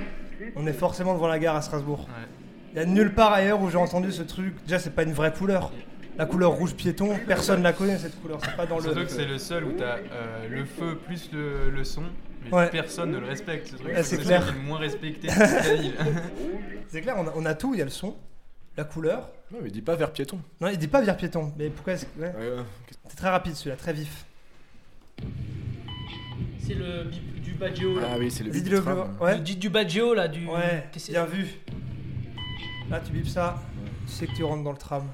[0.57, 2.01] on est forcément devant la gare à Strasbourg.
[2.09, 2.44] Ouais.
[2.75, 4.55] Il y a nulle part ailleurs où j'ai entendu ce truc.
[4.65, 5.73] Déjà, c'est pas une vraie couleur.
[6.19, 8.39] La couleur rouge piéton, personne la connaît cette couleur.
[8.45, 8.83] C'est pas dans le.
[8.83, 12.03] Surtout que c'est le seul où t'as euh, le feu plus le, le son,
[12.45, 12.71] mais Ouais.
[12.71, 13.67] personne ne le respecte.
[13.69, 14.53] Ce truc, Ouais, c'est le clair.
[14.55, 15.29] le moins respecté.
[16.89, 17.75] C'est clair, on a, on a tout.
[17.75, 18.15] Il y a le son,
[18.77, 19.29] la couleur.
[19.53, 20.39] Non, mais dis pas vers piéton.
[20.61, 21.53] Non, il dit pas vire piéton.
[21.59, 22.21] Mais pourquoi est-ce que.
[22.21, 22.27] ouais.
[22.39, 22.63] Ouais, ouais.
[23.09, 24.25] C'est très rapide celui-là, très vif.
[26.61, 28.07] C'est le bip du Baggio là.
[28.13, 28.67] Ah oui, c'est le bip.
[28.77, 29.05] Flo.
[29.21, 29.35] Ouais.
[29.35, 30.47] Le dit du Baggio là, du.
[30.47, 31.47] Ouais, Qu'est-ce que bien vu.
[32.90, 33.57] Là, tu bipes ça,
[34.07, 35.05] tu sais que tu rentres dans le tram.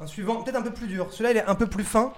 [0.00, 1.08] Un suivant, peut-être un peu plus dur.
[1.12, 2.12] Celui-là, il est un peu plus fin,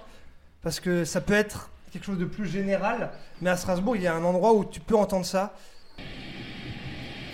[0.61, 4.07] parce que ça peut être quelque chose de plus général, mais à Strasbourg, il y
[4.07, 5.53] a un endroit où tu peux entendre ça.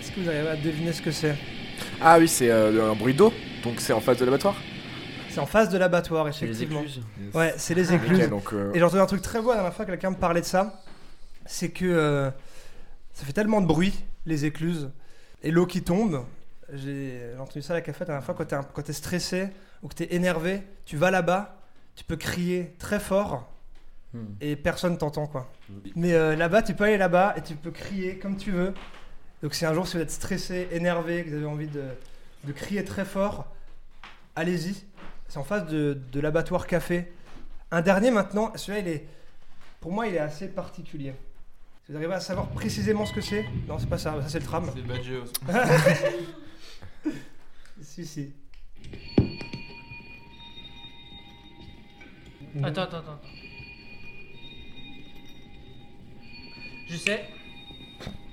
[0.00, 1.36] Est-ce que vous arrivez à deviner ce que c'est?
[2.00, 4.56] Ah oui, c'est euh, un bruit d'eau, donc c'est en face de l'abattoir?
[5.30, 6.80] C'est en face de l'abattoir, C'est les effectivement.
[6.80, 7.02] écluses.
[7.32, 8.28] Ouais, c'est les écluses.
[8.28, 10.40] donc, euh, Et j'ai entendu un truc très beau la dernière fois, quelqu'un me parlait
[10.40, 10.82] de ça.
[11.46, 12.30] C'est que euh,
[13.14, 13.94] ça fait tellement de bruit,
[14.26, 14.90] les écluses,
[15.44, 16.24] et l'eau qui tombe.
[16.74, 19.48] J'ai entendu ça à la café la dernière fois, quand t'es quand t'es stressé
[19.82, 21.56] ou que t'es énervé, tu vas là-bas,
[21.96, 23.50] tu peux crier très fort
[24.12, 24.24] Hmm.
[24.40, 25.48] et personne t'entend quoi.
[25.94, 28.74] Mais euh, là-bas, tu peux aller là-bas et tu peux crier comme tu veux.
[29.40, 31.84] Donc si un jour si vous êtes stressé, énervé, que vous avez envie de,
[32.42, 33.46] de crier très fort,
[34.34, 34.84] allez-y.
[35.28, 37.12] C'est en face de, de l'abattoir café.
[37.70, 39.06] Un dernier maintenant, celui-là il est,
[39.80, 41.14] pour moi il est assez particulier.
[41.86, 44.40] Si vous arrivez à savoir précisément ce que c'est, non c'est pas ça, ça c'est
[44.40, 44.68] le tram.
[44.74, 45.32] C'est Badger aussi.
[47.82, 48.32] Si si.
[52.62, 53.20] Attends, attends, attends.
[56.88, 57.24] Je sais.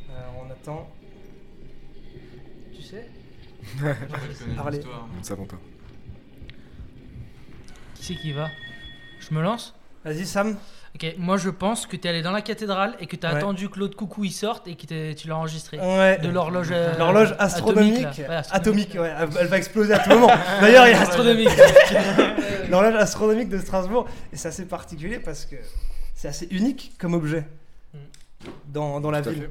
[0.09, 0.89] Alors on attend.
[2.73, 3.09] Tu sais
[4.55, 4.77] Parlez.
[4.77, 5.07] l'histoire.
[5.13, 5.59] nous ne savons pas.
[7.95, 8.49] Qui c'est qui va?
[9.19, 9.73] Je me lance?
[10.03, 10.57] Vas-y Sam.
[10.99, 13.37] Ok, moi je pense que t'es allé dans la cathédrale et que t'as Ouais.
[13.37, 15.77] attendu que l'autre coucou il sorte et que tu l'as enregistré.
[15.77, 16.17] Ouais.
[16.17, 16.69] De l'horloge.
[16.71, 18.39] euh, L'horloge astronomique, atomique, là.
[18.41, 20.27] Ouais, atomique, ouais, elle elle va exploser à tout moment.
[20.61, 21.49] D'ailleurs, il y a Astronomique.
[22.69, 25.55] l'horloge astronomique de Strasbourg, et c'est assez particulier parce que
[26.15, 27.45] c'est assez unique comme objet
[27.93, 27.97] Mm.
[28.73, 29.49] dans, dans la Tout à ville.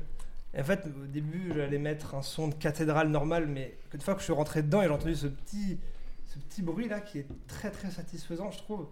[0.53, 4.15] Et en fait, au début, j'allais mettre un son de cathédrale normal, mais une fois
[4.15, 5.79] que je suis rentré dedans et j'ai entendu ce petit,
[6.27, 8.87] ce petit bruit là qui est très très satisfaisant, je trouve.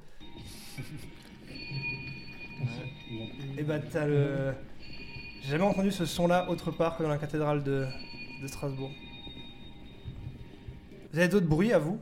[3.59, 4.53] Et bah, t'as le.
[5.43, 7.87] J'ai jamais entendu ce son là autre part que dans la cathédrale de,
[8.43, 8.90] de Strasbourg.
[11.12, 11.97] Vous avez d'autres bruits à vous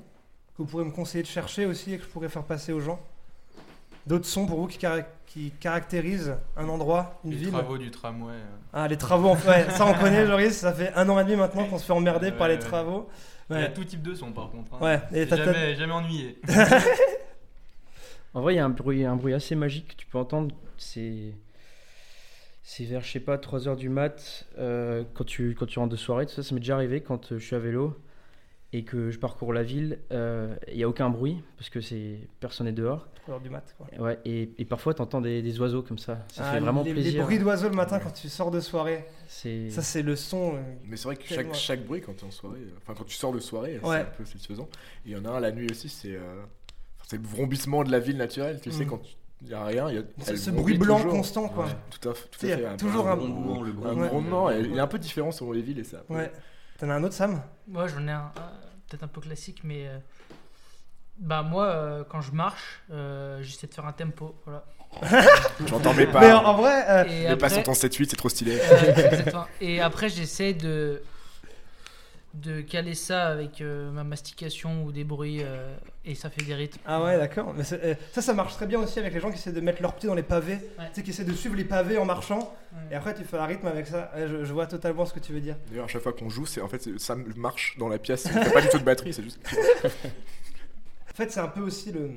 [0.56, 2.80] que vous pourrez me conseiller de chercher aussi et que je pourrais faire passer aux
[2.80, 3.00] gens?
[4.06, 7.50] D'autres sons pour vous qui, cara- qui caractérisent un endroit, une Les ville?
[7.50, 8.32] travaux du tramway.
[8.34, 8.44] euh.
[8.72, 11.36] Ah, les travaux, en- ouais, ça on connaît, Joris, ça fait un an et demi
[11.36, 12.60] maintenant qu'on se fait emmerder Ouais, par les ouais.
[12.60, 13.08] travaux.
[13.50, 14.72] Il y a tout type de son par contre.
[14.74, 14.78] hein.
[14.80, 16.40] ouais, et t'as- jamais, jamais ennuyé.
[18.34, 20.54] En vrai, il y a un bruit, un bruit assez magique que tu peux entendre.
[20.78, 21.34] C'est.
[22.64, 25.96] C'est vers, je sais pas, 3h du mat, euh, quand, tu, quand tu rentres de
[25.96, 26.26] soirée.
[26.26, 27.98] Tout ça, ça m'est déjà arrivé quand euh, je suis à vélo
[28.72, 29.98] et que je parcours la ville.
[30.12, 33.08] euh, Il n'y a aucun bruit parce que c'est personne n'est dehors.
[33.28, 33.88] heure du mat, quoi.
[33.98, 36.24] Ouais, et, et parfois, tu entends des, des oiseaux comme ça.
[36.28, 37.12] Ça Ah, fait vraiment les, plaisir.
[37.14, 39.68] Les bruits d'oiseaux le matin quand tu sors de soirée, C'est.
[39.70, 40.54] ça c'est le son.
[40.54, 42.94] euh, Mais c'est vrai que chaque, chaque bruit quand tu es en soirée, euh, enfin
[42.96, 43.96] quand tu sors de soirée, Ouais.
[43.96, 44.68] c'est un peu satisfaisant.
[45.04, 46.42] Il y en a un la nuit aussi, c'est euh,
[47.08, 48.60] c'est le vrombissement de la ville naturelle.
[48.62, 48.88] Tu sais, Mm.
[48.88, 49.00] quand
[49.42, 51.12] il n'y a rien, il y a ce, ce bruit blanc toujours.
[51.12, 51.64] constant, quoi.
[51.66, 51.72] Ouais.
[52.00, 52.28] Tout à fait.
[52.28, 54.50] Tout à il y fait a un- toujours un grondement, le grondement.
[54.50, 55.98] Il est un peu différent selon les villes et ça.
[56.08, 56.30] Ouais.
[56.78, 57.42] T'en as un autre, Sam?
[57.68, 58.30] Moi j'en ai un,
[58.88, 59.86] peut-être un peu classique, mais.
[59.88, 59.98] euh,
[61.18, 64.34] Bah moi, euh, quand je marche, euh, j'essaie de faire un tempo.
[64.44, 64.64] Voilà.
[65.66, 66.20] J'entends mes pas.
[66.20, 68.58] Mais en, en vrai, euh, pas sont en 7-8, c'est trop stylé.
[68.60, 69.30] euh.
[69.60, 71.02] Et après, j'essaie de
[72.34, 76.54] de caler ça avec euh, ma mastication ou des bruits euh, et ça fait des
[76.54, 76.80] rythmes.
[76.86, 77.52] ah ouais, d'accord.
[77.54, 79.82] Mais euh, ça, ça marche très bien aussi avec les gens qui essaient de mettre
[79.82, 80.54] leurs pieds dans les pavés.
[80.78, 80.86] Ouais.
[80.88, 82.54] Tu sais, qui essaient de suivre les pavés en marchant.
[82.72, 82.78] Ouais.
[82.92, 84.10] Et après, tu fais un rythme avec ça.
[84.16, 85.56] Je, je vois totalement ce que tu veux dire.
[85.68, 88.26] D'ailleurs, à chaque fois qu'on joue, c'est en fait ça marche dans la pièce.
[88.26, 89.40] Il n'y a pas du tout de batterie, c'est juste.
[91.10, 92.10] En fait, c'est un peu aussi le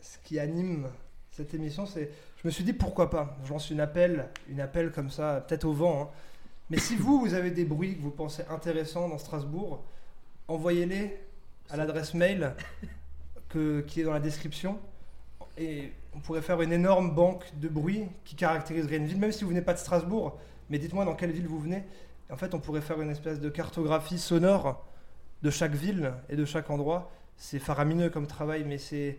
[0.00, 0.88] ce qui anime
[1.32, 1.86] cette émission.
[1.86, 3.36] C'est, je me suis dit pourquoi pas.
[3.44, 6.02] Je lance une appel, une appel comme ça, peut-être au vent.
[6.02, 6.08] hein.
[6.74, 9.84] Mais si vous, vous avez des bruits que vous pensez intéressants dans Strasbourg,
[10.48, 11.16] envoyez-les
[11.70, 12.52] à l'adresse mail
[13.86, 14.80] qui est dans la description.
[15.56, 19.44] Et on pourrait faire une énorme banque de bruits qui caractériserait une ville, même si
[19.44, 20.36] vous venez pas de Strasbourg.
[20.68, 21.84] Mais dites-moi dans quelle ville vous venez.
[22.28, 24.84] En fait, on pourrait faire une espèce de cartographie sonore
[25.44, 27.08] de chaque ville et de chaque endroit.
[27.36, 29.18] C'est faramineux comme travail, mais c'est.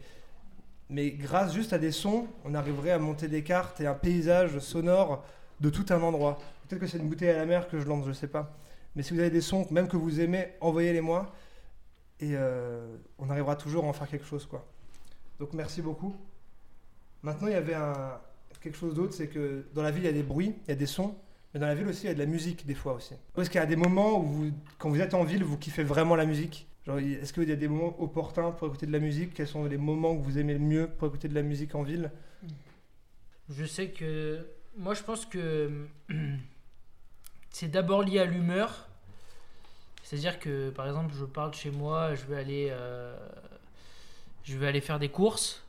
[0.90, 4.60] Mais grâce juste à des sons, on arriverait à monter des cartes et un paysage
[4.60, 5.24] sonore
[5.62, 6.38] de tout un endroit.
[6.68, 8.58] Peut-être que c'est une bouteille à la mer que je lance, je sais pas.
[8.96, 11.34] Mais si vous avez des sons, même que vous aimez, envoyez-les moi.
[12.20, 14.66] Et euh, on arrivera toujours à en faire quelque chose, quoi.
[15.40, 16.16] Donc merci beaucoup.
[17.22, 18.20] Maintenant, il y avait un,
[18.62, 20.72] quelque chose d'autre, c'est que dans la ville, il y a des bruits, il y
[20.72, 21.16] a des sons.
[21.54, 23.14] Mais dans la ville aussi, il y a de la musique des fois aussi.
[23.38, 25.84] Est-ce qu'il y a des moments où, vous, quand vous êtes en ville, vous kiffez
[25.84, 26.68] vraiment la musique?
[26.88, 29.34] Est-ce qu'il y a des moments opportuns pour écouter de la musique?
[29.34, 31.82] Quels sont les moments que vous aimez le mieux pour écouter de la musique en
[31.82, 32.12] ville?
[33.50, 34.46] Je sais que
[34.78, 35.88] moi je pense que
[37.56, 38.86] c'est d'abord lié à l'humeur.
[40.04, 43.16] C'est-à-dire que par exemple je parle chez moi, je vais aller euh,
[44.44, 45.64] je vais aller faire des courses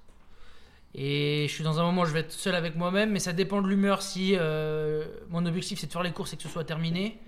[0.97, 3.33] et je suis dans un moment où je vais être seul avec moi-même, mais ça
[3.33, 4.03] dépend de l'humeur.
[4.03, 7.21] Si euh, mon objectif c'est de faire les courses et que ce soit terminé,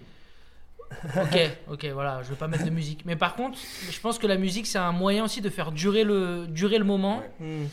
[1.04, 1.38] ok,
[1.70, 3.04] ok, voilà, je vais pas mettre de musique.
[3.04, 3.56] Mais par contre,
[3.88, 6.84] je pense que la musique c'est un moyen aussi de faire durer le durer le
[6.84, 7.20] moment.
[7.38, 7.62] Ouais.
[7.62, 7.66] Hmm.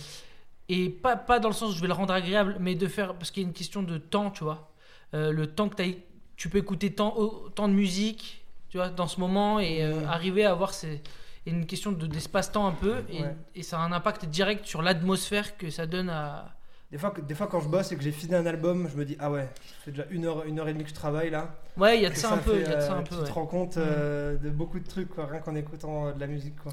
[0.70, 3.16] Et pas, pas dans le sens où je vais le rendre agréable, mais de faire.
[3.16, 4.72] Parce qu'il y a une question de temps, tu vois.
[5.16, 6.00] Euh, le temps que t'as-
[6.38, 8.44] tu peux écouter tant, autant de musique.
[8.70, 11.02] tu vois, dans ce moment et euh, arriver à avoir ces,
[11.46, 13.36] une question de d'espace-temps un peu et, Ouais.
[13.56, 16.52] et ça a un impact direct sur l'atmosphère que ça donne à.
[16.92, 19.06] Des fois, des fois, quand je bosse et que j'ai fini un album, je me
[19.06, 21.30] dis, ah ouais, ça fait déjà une heure, une heure et demie que je travaille
[21.30, 21.56] là.
[21.78, 23.00] Ouais, il y a de ça, un peu, fait, il y a de ça euh,
[23.00, 23.16] un tu peu.
[23.18, 23.32] te ouais.
[23.32, 26.56] rends compte euh, de beaucoup de trucs, quoi, rien qu'en écoutant euh, de la musique.
[26.62, 26.72] Quoi.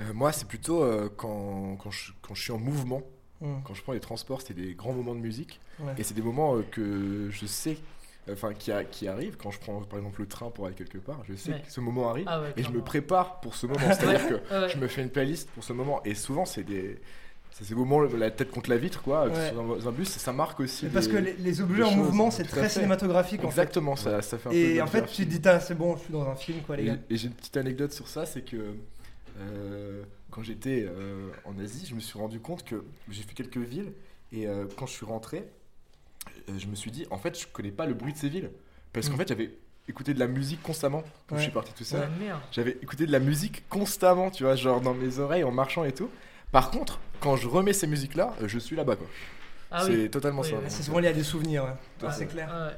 [0.00, 3.02] Euh, moi, c'est plutôt euh, quand, quand, je, quand je suis en mouvement,
[3.40, 3.62] Mm.
[3.64, 5.60] quand je prends les transports, c'est des grands moments de musique.
[5.80, 5.92] Ouais.
[5.98, 7.76] Et c'est des moments que je sais,
[8.30, 9.36] enfin, qui, a- qui arrivent.
[9.36, 11.62] Quand je prends par exemple le train pour aller quelque part, je sais Ouais.
[11.66, 12.24] que ce moment arrive.
[12.28, 13.80] Ah ouais, et je me prépare pour ce moment.
[13.80, 14.68] C'est-à-dire que Ouais, ouais.
[14.68, 16.02] je me fais une playlist pour ce moment.
[16.04, 16.98] Et souvent, c'est des.
[17.54, 20.58] C'est ces moments, la tête contre la vitre, quoi, que dans un bus, ça marque
[20.60, 20.86] aussi.
[20.86, 22.68] Parce des- que les, les objets en choses, mouvement, c'est à très fait.
[22.70, 23.60] cinématographique en fait.
[23.60, 24.56] Exactement, ça, ça fait un peu.
[24.56, 26.76] Et en fait, dire tu te dis, c'est bon, je suis dans un film, quoi,
[26.76, 26.96] les Et, gars.
[27.10, 28.56] et j'ai une petite anecdote sur ça, c'est que
[29.38, 33.58] euh, quand j'étais euh, en Asie, je me suis rendu compte que j'ai fait quelques
[33.58, 33.92] villes
[34.32, 35.42] et euh, quand je suis rentré, euh,
[36.58, 38.50] je me suis dit, en fait, je connais pas le bruit de ces villes.
[38.92, 39.18] Parce qu'en Mm.
[39.18, 39.50] fait, j'avais
[39.88, 42.00] écouté de la musique constamment quand je suis parti tout seul.
[42.00, 42.30] Ouais.
[42.52, 45.92] J'avais écouté de la musique constamment, tu vois, genre dans mes oreilles en marchant et
[45.92, 46.10] tout.
[46.50, 49.06] Par contre, quand je remets ces musiques-là, euh, je suis là-bas, quoi.
[49.70, 50.10] Ah c'est oui.
[50.10, 50.56] totalement Oui, ça.
[50.56, 50.64] oui.
[50.68, 52.08] C'est souvent lié à des souvenirs, ouais.
[52.12, 52.48] C'est clair.
[52.52, 52.74] Ah ouais.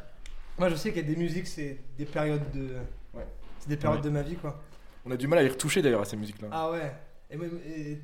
[0.59, 2.68] Moi, je sais qu'il y a des musiques, c'est des périodes de.
[3.12, 3.26] Ouais.
[3.59, 4.04] C'est des périodes Ouais.
[4.04, 4.62] de ma vie, quoi.
[5.04, 6.48] On a du mal à y retoucher d'ailleurs à ces musiques-là.
[6.52, 6.92] Ah ouais.
[7.30, 8.00] Et, même- et- et-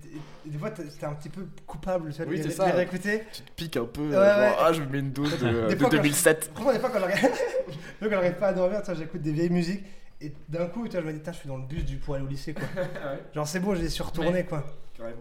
[0.46, 2.54] et des fois, t'es un petit peu coupable, tu vois, de Oui, les- c'est de
[2.54, 2.66] ça.
[2.66, 3.22] les réécouter.
[3.33, 4.14] Tu te piques un peu, Ouais, ouais.
[4.48, 6.50] genre, ah, je me mets une dose de, Des de fois, quand je- 2007.
[6.54, 7.00] Franchement, des fois, quand
[8.11, 9.85] j'arrive- pas à dormir, j'écoute des vieilles musiques.
[10.22, 11.96] Et d'un coup, tu vois, je me dis, Putain, je suis dans le bus du
[11.96, 12.64] pour aller au lycée, quoi.
[13.35, 14.64] Genre, c'est bon, je les suis retournés, quoi.
[14.96, 15.16] Carrément.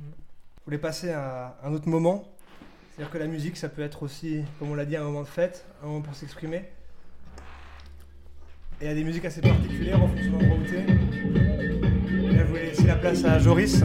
[0.00, 2.24] Je voulais passer à un autre moment.
[2.94, 5.26] C'est-à-dire que la musique, ça peut être aussi, comme on l'a dit, un moment de
[5.28, 6.64] fête, un moment pour s'exprimer.
[8.80, 11.57] Et il y a des musiques assez particulières en fonction de l'endroit où t'es.
[13.08, 13.82] À Joris.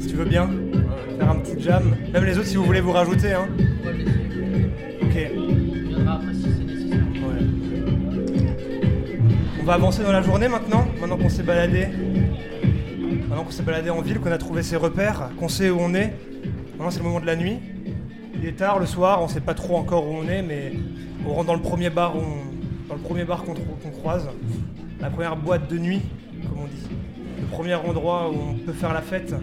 [0.00, 0.50] Si tu veux bien,
[1.18, 1.94] faire un petit jam.
[2.12, 3.32] Même les autres, si vous voulez vous rajouter.
[3.32, 3.46] Hein.
[5.02, 5.30] Ok.
[9.60, 11.86] on va avancer dans la journée maintenant, maintenant qu'on s'est baladé.
[13.28, 15.94] Maintenant qu'on s'est baladé en ville, qu'on a trouvé ses repères, qu'on sait où on
[15.94, 16.12] est.
[16.72, 17.58] Maintenant c'est le moment de la nuit.
[18.34, 20.72] Il est tard le soir, on sait pas trop encore où on est, mais
[21.24, 23.54] on rentre dans le premier bar, on- dans le premier bar qu'on
[23.90, 24.28] croise,
[25.00, 26.00] la première boîte de nuit,
[27.50, 29.34] premier endroit où on peut faire la fête.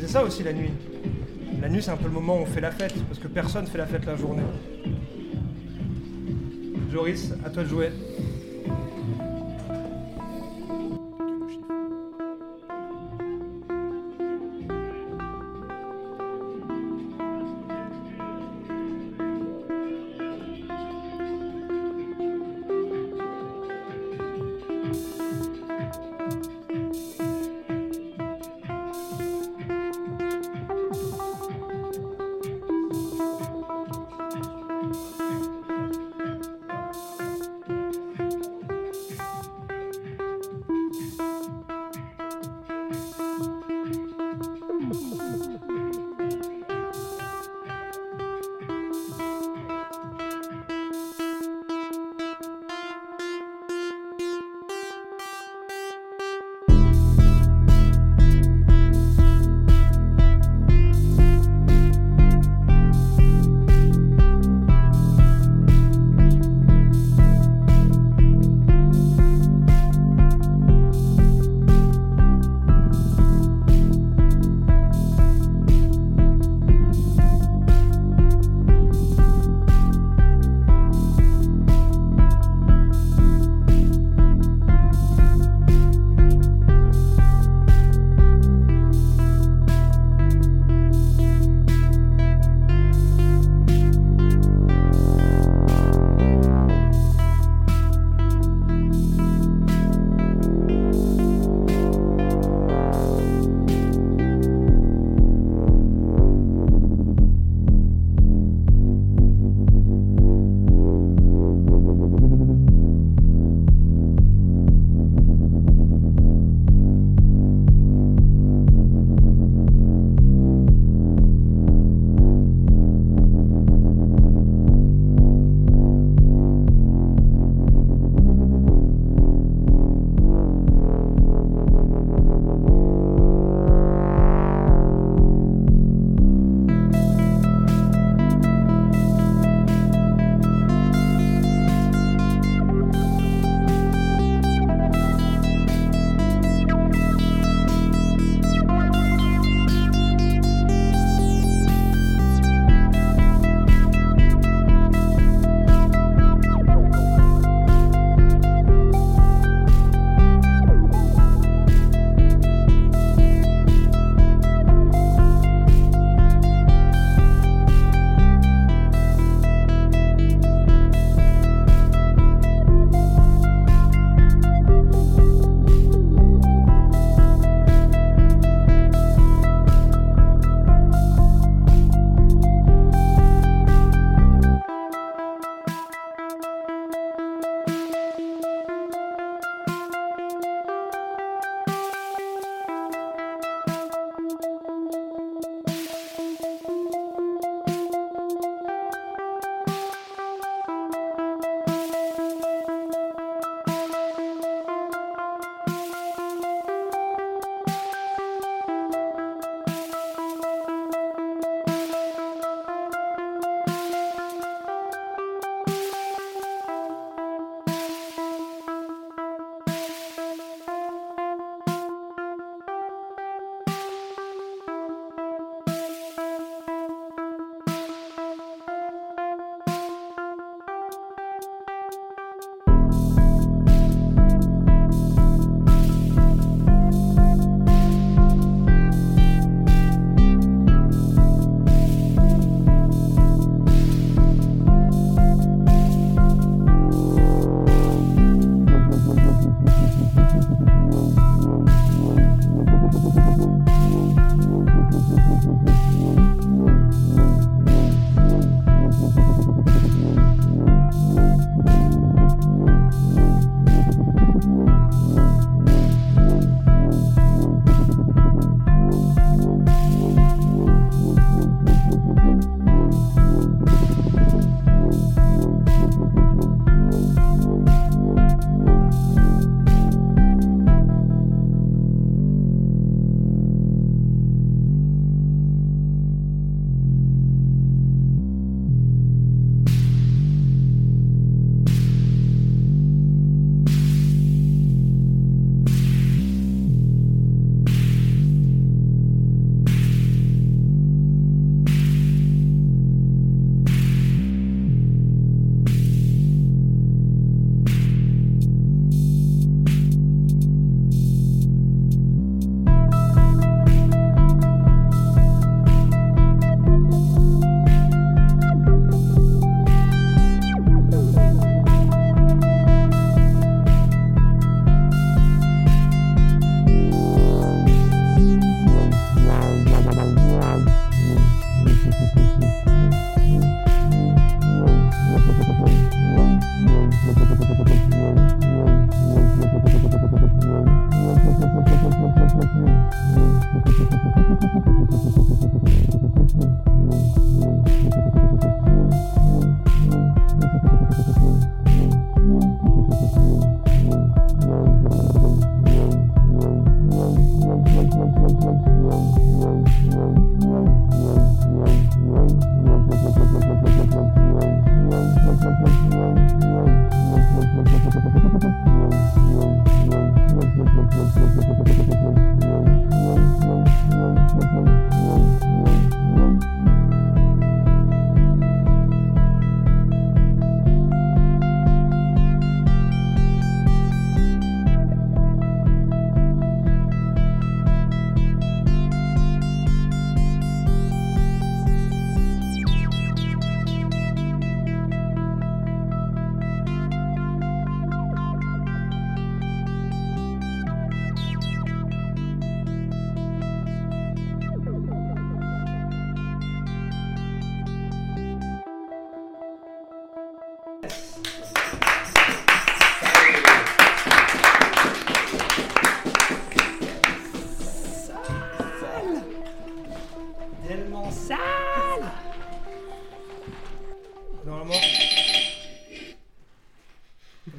[0.00, 0.70] C'est ça aussi la nuit.
[1.60, 3.66] La nuit c'est un peu le moment où on fait la fête, parce que personne
[3.66, 4.42] fait la fête la journée.
[6.90, 7.90] Joris, à toi de jouer.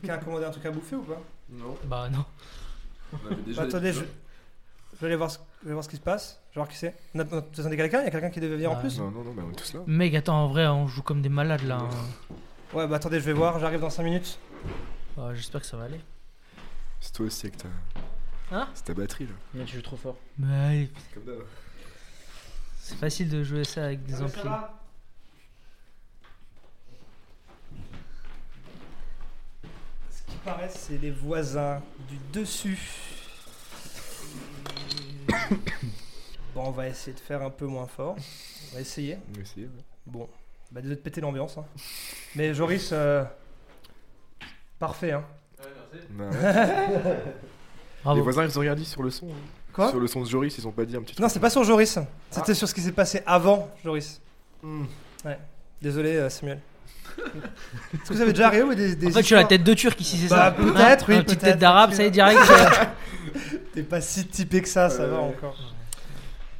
[0.09, 1.77] Quelqu'un a commandé un truc à bouffer ou pas Non.
[1.85, 2.25] Bah non.
[3.13, 3.99] On avait déjà Bah, Attendez, je...
[3.99, 5.37] je vais aller voir ce...
[5.61, 6.39] je vais voir ce qui se passe.
[6.49, 6.95] Je vais voir qui c'est.
[7.13, 8.01] On a- Vous attendez quelqu'un?
[8.01, 8.97] Il y a quelqu'un qui devait venir en Bah, plus?
[8.97, 9.81] Non, non, non, bah, on est tous là.
[9.85, 11.77] Mec, attends, en vrai, on joue comme des malades là.
[11.77, 12.35] hein.
[12.73, 13.59] Ouais, bah attendez, je vais voir.
[13.59, 14.39] J'arrive dans 5 minutes.
[15.15, 16.01] Bah, J'espère que ça va aller.
[17.01, 17.67] C'est toi aussi avec ta.
[18.51, 18.67] Hein?
[18.73, 19.33] C'est ta batterie là.
[19.53, 20.17] Merde, tu joues trop fort.
[20.39, 21.43] Mais Comme d'hab.
[22.81, 24.41] c'est facile de jouer ça avec des amplis.
[30.69, 32.79] C'est les voisins du dessus.
[36.55, 38.15] bon, on va essayer de faire un peu moins fort.
[38.71, 39.17] On va essayer.
[39.31, 39.65] On va essayer.
[39.65, 39.83] ouais.
[40.05, 40.27] Bon,
[40.71, 41.57] bah désolé de péter l'ambiance.
[41.57, 41.65] hein.
[42.35, 43.23] Mais Joris, euh,
[44.79, 45.11] parfait.
[45.11, 45.23] Hein.
[46.11, 46.33] Bah, ouais.
[47.99, 48.23] Les Bravo.
[48.23, 49.27] voisins, ils ont rien dit sur le son.
[49.27, 49.33] hein.
[49.73, 51.19] Quoi Sur le son de Joris, ils ont pas dit un petit truc.
[51.21, 51.99] Non, c'est pas sur Joris.
[52.31, 54.19] C'était sur ce qui s'est passé avant Joris.
[54.63, 54.85] Hmm.
[55.81, 56.59] Désolé, euh, Samuel.
[57.93, 59.63] Est-ce que vous avez déjà arrivé ou des, des En fait, tu as la tête
[59.63, 62.07] de turc ici, c'est Bah, ça peut-être, oui, Un petite peut-être, tête d'arabe, ça y
[62.07, 62.39] est, direct.
[63.73, 65.23] T'es pas si typé que ça, ça va ouais.
[65.23, 65.55] encore.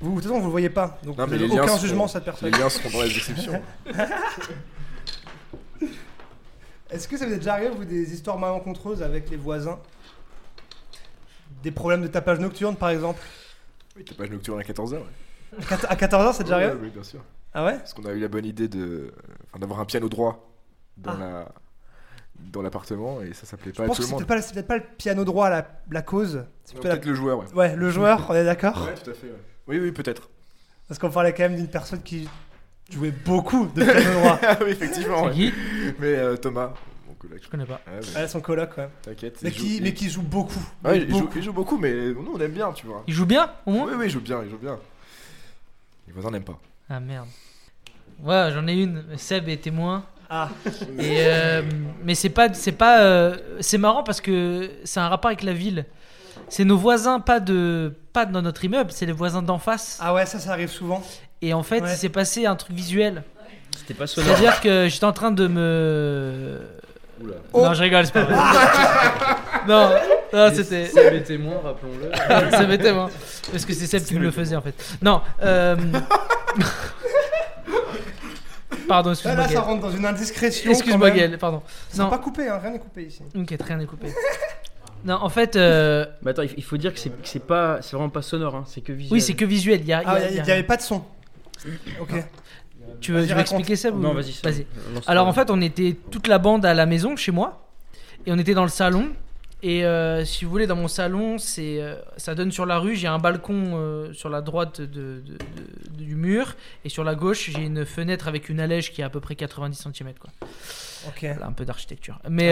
[0.02, 0.98] Vous, de toute façon, vous le voyez pas.
[1.04, 2.52] Donc, Non, vous mais avez les liens aucun seront- jugement sur cette Les personne.
[2.52, 3.62] liens seront dans la description.
[6.92, 9.80] Est-ce que ça vous est déjà arrivé, vous, des histoires malencontreuses avec les voisins?
[11.64, 13.22] Des problèmes de tapage nocturne, par exemple?
[13.96, 14.94] Oui, t'as pas nocturne à 14h.
[14.94, 15.00] Ouais.
[15.90, 16.80] À 14h, c'est déjà Ouais, arrivé?
[16.84, 17.20] Oui, bien sûr.
[17.54, 17.78] Ah ouais?
[17.78, 19.12] Parce qu'on a eu la bonne idée de,
[19.50, 20.49] enfin, d'avoir un piano droit
[21.04, 21.18] dans Ah.
[21.20, 21.52] la
[22.52, 24.54] dans l'appartement et ça s'appelait Je pas à pense tout que c'est peut-être pas, c'est
[24.54, 26.46] peut-être pas le piano droit la, la cause.
[26.64, 27.46] C'est la- Peut-être le joueur, ouais.
[27.54, 29.28] Ouais, le joueur, on est d'accord Ouais, tout à fait.
[29.28, 29.34] ouais.
[29.68, 30.30] Oui, oui, peut-être.
[30.88, 32.30] Parce qu'on parlait quand même d'une personne qui
[32.90, 34.40] jouait beaucoup de piano droit.
[34.48, 35.18] Ah oui, effectivement.
[35.24, 35.34] C'est ouais.
[35.34, 35.54] qui
[36.00, 36.74] Mais euh, Thomas,
[37.10, 37.42] mon collègue.
[37.44, 37.82] Je connais pas.
[37.88, 38.88] Ouais, ouais, Elle, son coloc, ouais.
[39.02, 39.40] T'inquiète.
[39.44, 40.64] Mais qui, il- mais qui joue beaucoup.
[40.86, 41.38] Ouais, il, joue, beaucoup.
[41.38, 43.04] il joue beaucoup, mais nous on aime bien, tu vois.
[43.06, 44.80] Il joue bien, au moins Oui, oui, il joue bien, il joue bien.
[46.08, 46.58] Les voisins n'aiment pas.
[46.90, 47.28] Ah merde.
[48.24, 49.18] Ouais, j'en ai une.
[49.18, 50.06] Seb est témoin.
[50.30, 50.50] Ah,
[51.00, 51.62] Et euh,
[52.04, 55.54] mais c'est pas, c'est pas, euh, c'est marrant parce que c'est un rapport avec la
[55.54, 55.86] ville.
[56.50, 59.98] C'est nos voisins, pas de, pas dans notre immeuble, c'est les voisins d'en face.
[60.02, 61.02] ah ouais, ça, ça arrive souvent.
[61.42, 61.92] Et en fait, Ouais.
[61.92, 63.24] il s'est passé un truc visuel.
[63.78, 64.36] C'était pas sonore.
[64.36, 66.60] C'est-à-dire que j'étais en train de me.
[67.22, 67.36] Oula.
[67.54, 67.64] Oh.
[67.66, 68.36] Non, je rigole, c'est pas vrai.
[69.68, 69.92] non,
[70.34, 70.86] non, c'était.
[70.88, 72.52] Seb est témoin, rappelons-le.
[72.52, 73.10] ça m'était moi.
[73.52, 74.76] Parce que c'est Seb qui me le faisait en fait.
[75.02, 75.22] Non.
[75.44, 75.76] Euh...
[78.90, 79.42] Pardon, Là, excuse-moi.
[79.44, 80.72] là, ça rentre dans une indiscrétion.
[80.72, 81.12] Excuse-moi.
[81.12, 81.62] Gaël, pardon.
[81.90, 83.22] C'est Non, pas coupé, hein, rien n'est coupé ici.
[83.36, 84.08] ok, rien n'est coupé.
[85.06, 88.56] Non, en fait, euh, Mais attends, il faut dire que c'est pas, vraiment pas sonore,
[88.56, 89.14] hein, c'est que visuel.
[89.14, 89.80] oui, c'est que visuel.
[89.82, 90.54] Il y a, il y a- Ah, il y a il n'y rien.
[90.56, 91.04] avait pas de son.
[92.02, 92.10] Ok.
[93.00, 93.40] Tu veux, Vas-y, tu veux raconte.
[93.40, 94.00] expliquer ça ou...
[94.00, 94.34] Non, vas-y.
[94.34, 94.66] ça- Vas-y.
[94.94, 95.12] lance-toi.
[95.12, 97.66] Alors en fait, on était toute la bande à la maison chez moi
[98.26, 99.10] et on était dans le salon.
[99.62, 102.96] Et euh, si vous voulez, dans mon salon, c'est euh, ça donne sur la rue.
[102.96, 106.56] J'ai un balcon euh, sur la droite de, de- de- du mur
[106.86, 109.36] et sur la gauche, j'ai une fenêtre avec une allège qui est à peu près
[109.36, 110.14] 90 cm.
[110.20, 110.30] Quoi.
[111.08, 111.20] Ok.
[111.24, 112.20] Voilà, un peu d'architecture.
[112.30, 112.50] Mais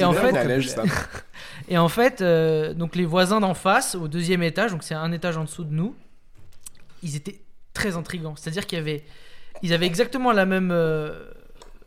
[0.00, 0.32] et en fait-
[1.68, 5.12] et en fait, euh, donc les voisins d'en face, au deuxième étage, donc c'est un
[5.12, 5.96] étage en dessous de nous,
[7.02, 7.40] ils étaient
[7.72, 8.34] très intrigants.
[8.36, 9.02] C'est-à-dire qu'il y avait,
[9.62, 11.30] ils avaient exactement la même, euh,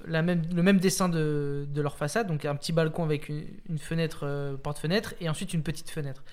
[0.07, 3.45] la même, le même dessin de, de leur façade, donc un petit balcon avec une,
[3.69, 6.23] une fenêtre, euh, porte-fenêtre, et ensuite une petite fenêtre.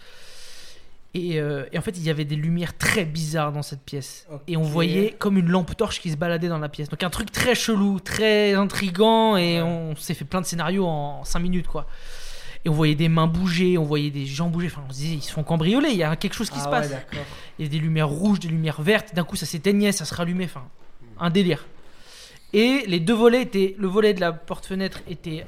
[1.16, 4.26] Et, euh, et en fait, il y avait des lumières très bizarres dans cette pièce.
[4.48, 6.88] Et on voyait comme une lampe torche qui se baladait dans la pièce.
[6.88, 11.24] Donc un truc très chelou, très intrigant, et on s'est fait plein de scénarios en
[11.24, 11.86] 5 minutes, quoi.
[12.64, 14.66] Et on voyait des mains bouger, on voyait des gens bouger.
[14.66, 16.64] Enfin, on se disait, ils se font cambrioler, il y a quelque chose qui Ah
[16.64, 16.92] se ouais, passe.
[17.58, 19.14] Il y a des lumières rouges, des lumières vertes.
[19.14, 20.46] D'un coup, ça s'éteignait, ça se rallumait.
[20.46, 20.64] Enfin,
[21.20, 21.66] un délire.
[22.54, 23.74] Et les deux volets étaient.
[23.78, 25.44] Le volet de la porte-fenêtre était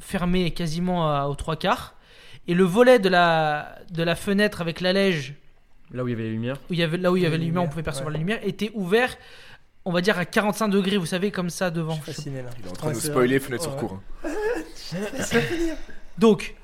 [0.00, 1.94] fermé quasiment à- aux trois quarts.
[2.48, 5.34] Et le volet de la, de la fenêtre avec l'allège,
[5.92, 6.56] Là où il y avait les lumières.
[6.68, 8.18] où il y avait, là où il y avait les lumières, on pouvait percevoir ouais.
[8.18, 9.16] les lumières, était ouvert,
[9.84, 11.94] on va dire à 45 degrés, vous savez, comme ça devant.
[11.94, 12.50] Je suis fasciné là.
[12.58, 13.78] Il est en train de nous spoiler fenêtre sur Ouais.
[13.80, 14.00] cours.
[14.24, 14.28] hein.
[16.18, 16.54] Donc,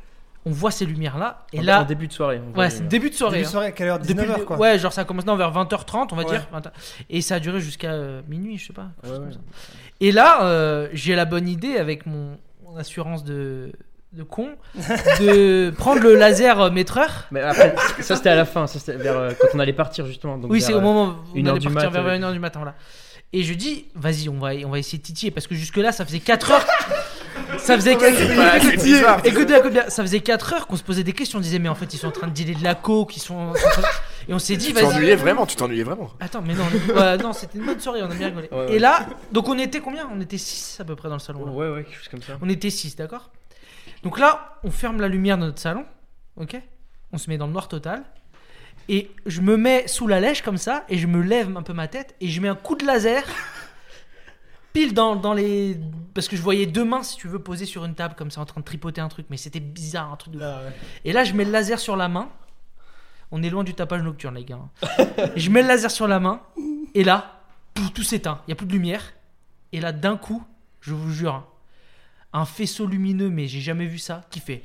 [0.46, 1.44] on voit ces lumières-là.
[1.52, 2.40] Et En- là, en début de soirée.
[2.54, 2.88] on ouais, c'est lumières.
[2.90, 3.36] début de soirée.
[3.38, 3.50] Début hein.
[3.50, 4.56] soirée, à quelle heure Depuis 19h le- quoi.
[4.58, 6.30] Ouais, genre ça commence non, vers 20h30, on va Ouais.
[6.30, 6.46] dire.
[6.52, 6.70] 20h.
[7.10, 8.88] Et ça a duré jusqu'à euh, minuit, je sais pas.
[9.02, 9.24] quelque Ouais, chose ouais.
[9.24, 9.40] comme ça.
[10.00, 13.70] Et là, euh, j'ai la bonne idée avec mon, mon assurance de,
[14.14, 14.48] de con
[15.20, 17.26] de prendre le laser euh, métreur.
[17.30, 20.06] Mais après, ça c'était à la fin, ça c'était vers euh, quand on allait partir
[20.06, 20.38] justement.
[20.38, 22.18] Donc Oui, c'est au moment où on une heure allait du partir mat, vers euh,
[22.18, 22.60] 1h du matin.
[22.60, 22.74] Voilà.
[23.32, 26.04] Et je dis, vas-y, on va, on va essayer de titiller parce que jusque-là, ça
[26.04, 26.66] faisait 4 heures.
[27.58, 28.16] ça faisait 4
[28.62, 29.20] c'est bizarre.
[29.24, 29.54] Écoutez,
[29.88, 31.38] ça faisait 4 heures qu'on se posait des questions.
[31.38, 33.20] On disait, mais en fait, ils sont en train de dealer de la coke, ils
[33.20, 33.52] sont.
[34.28, 34.88] Et on s'est dit, Tu vas-y.
[34.88, 36.10] t'ennuyais vraiment, tu t'ennuyais vraiment.
[36.20, 36.64] Attends, mais non,
[37.22, 38.48] non, c'était une bonne soirée, on a bien rigolé.
[38.50, 38.72] Ouais, ouais.
[38.74, 40.08] Et là, donc on était combien?
[40.12, 41.46] On était 6 à peu près dans le salon.
[41.46, 41.52] là.
[41.52, 42.36] Ouais, ouais, quelque chose comme ça.
[42.42, 43.30] On était 6, d'accord?
[44.02, 45.84] Donc là, on ferme la lumière de notre salon,
[46.36, 46.60] ok?
[47.12, 48.02] On se met dans le noir total.
[48.92, 51.72] Et je me mets sous la lèche comme ça, et je me lève un peu
[51.72, 53.22] ma tête, et je mets un coup de laser
[54.72, 55.78] pile dans, dans les.
[56.12, 58.40] Parce que je voyais deux mains, si tu veux, posées sur une table comme ça,
[58.40, 60.40] en train de tripoter un truc, mais c'était bizarre, un truc de.
[60.42, 60.72] Ah, ouais.
[61.04, 62.30] Et là, je mets le laser sur la main.
[63.30, 64.58] On est loin du tapage nocturne, les gars.
[65.36, 66.42] Et je mets le laser sur la main.
[66.94, 67.42] Et là,
[67.74, 68.40] tout, tout s'éteint.
[68.42, 69.12] Il n'y a plus de lumière.
[69.70, 70.42] Et là, d'un coup,
[70.80, 71.46] je vous jure, hein,
[72.32, 74.64] un faisceau lumineux, mais j'ai jamais vu ça, qui fait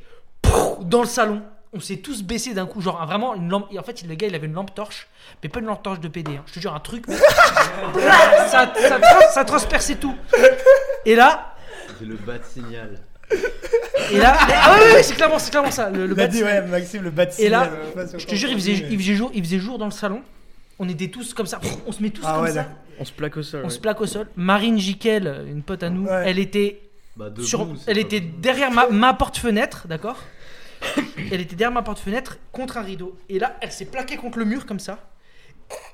[0.81, 1.43] dans le salon.
[1.75, 3.67] On s'est tous baissés d'un coup, genre vraiment une lampe.
[3.71, 5.07] et en fait, le gars, il avait une lampe torche,
[5.43, 6.31] mais pas une lampe torche de PD.
[6.37, 6.43] hein.
[6.47, 7.05] Je te jure, un truc.
[8.47, 10.15] ça, ça, trans- ça transperçait tout.
[11.05, 11.53] Et là,
[11.99, 12.99] C'est le bas de signal.
[14.11, 15.89] et là, ah ouais, ouais, ouais, c'est clairement, c'est clairement ça.
[15.89, 18.49] Le, le de dit, ouais, Maxime, le bas de Et là, signal, je te jure,
[18.49, 20.21] il faisait, mais- il faisait jour, il faisait jour dans le salon.
[20.79, 21.59] On était tous comme ça.
[21.87, 22.67] On se met tous Ah comme ouais, ça.
[22.99, 23.61] On se plaque au sol.
[23.63, 23.69] On ouais.
[23.69, 24.27] se plaque au sol.
[24.35, 26.23] Marine Jiquel, une pote à nous, Ouais.
[26.27, 26.81] elle était
[27.17, 30.17] Bah, debout, sur, c'est elle était derrière ma, ma porte-fenêtre, d'accord
[31.31, 33.17] Elle était derrière ma porte-fenêtre contre un rideau.
[33.29, 34.99] Et là, elle s'est plaquée contre le mur comme ça.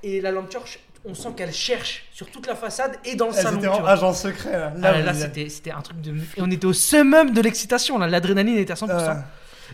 [0.04, 3.34] Et la lampe torche, on sent qu'elle cherche sur toute la façade et dans le
[3.36, 3.58] Elle salon.
[3.58, 4.74] était tu en agent secret là.
[4.84, 6.12] Ah, là, c'était c'était un truc de.
[6.12, 8.08] Et on était au summum de l'excitation, là.
[8.08, 8.88] L'adrénaline était à 100%.
[8.92, 9.24] Ah,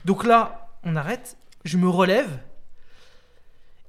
[0.06, 2.30] Donc là, on arrête, je me relève.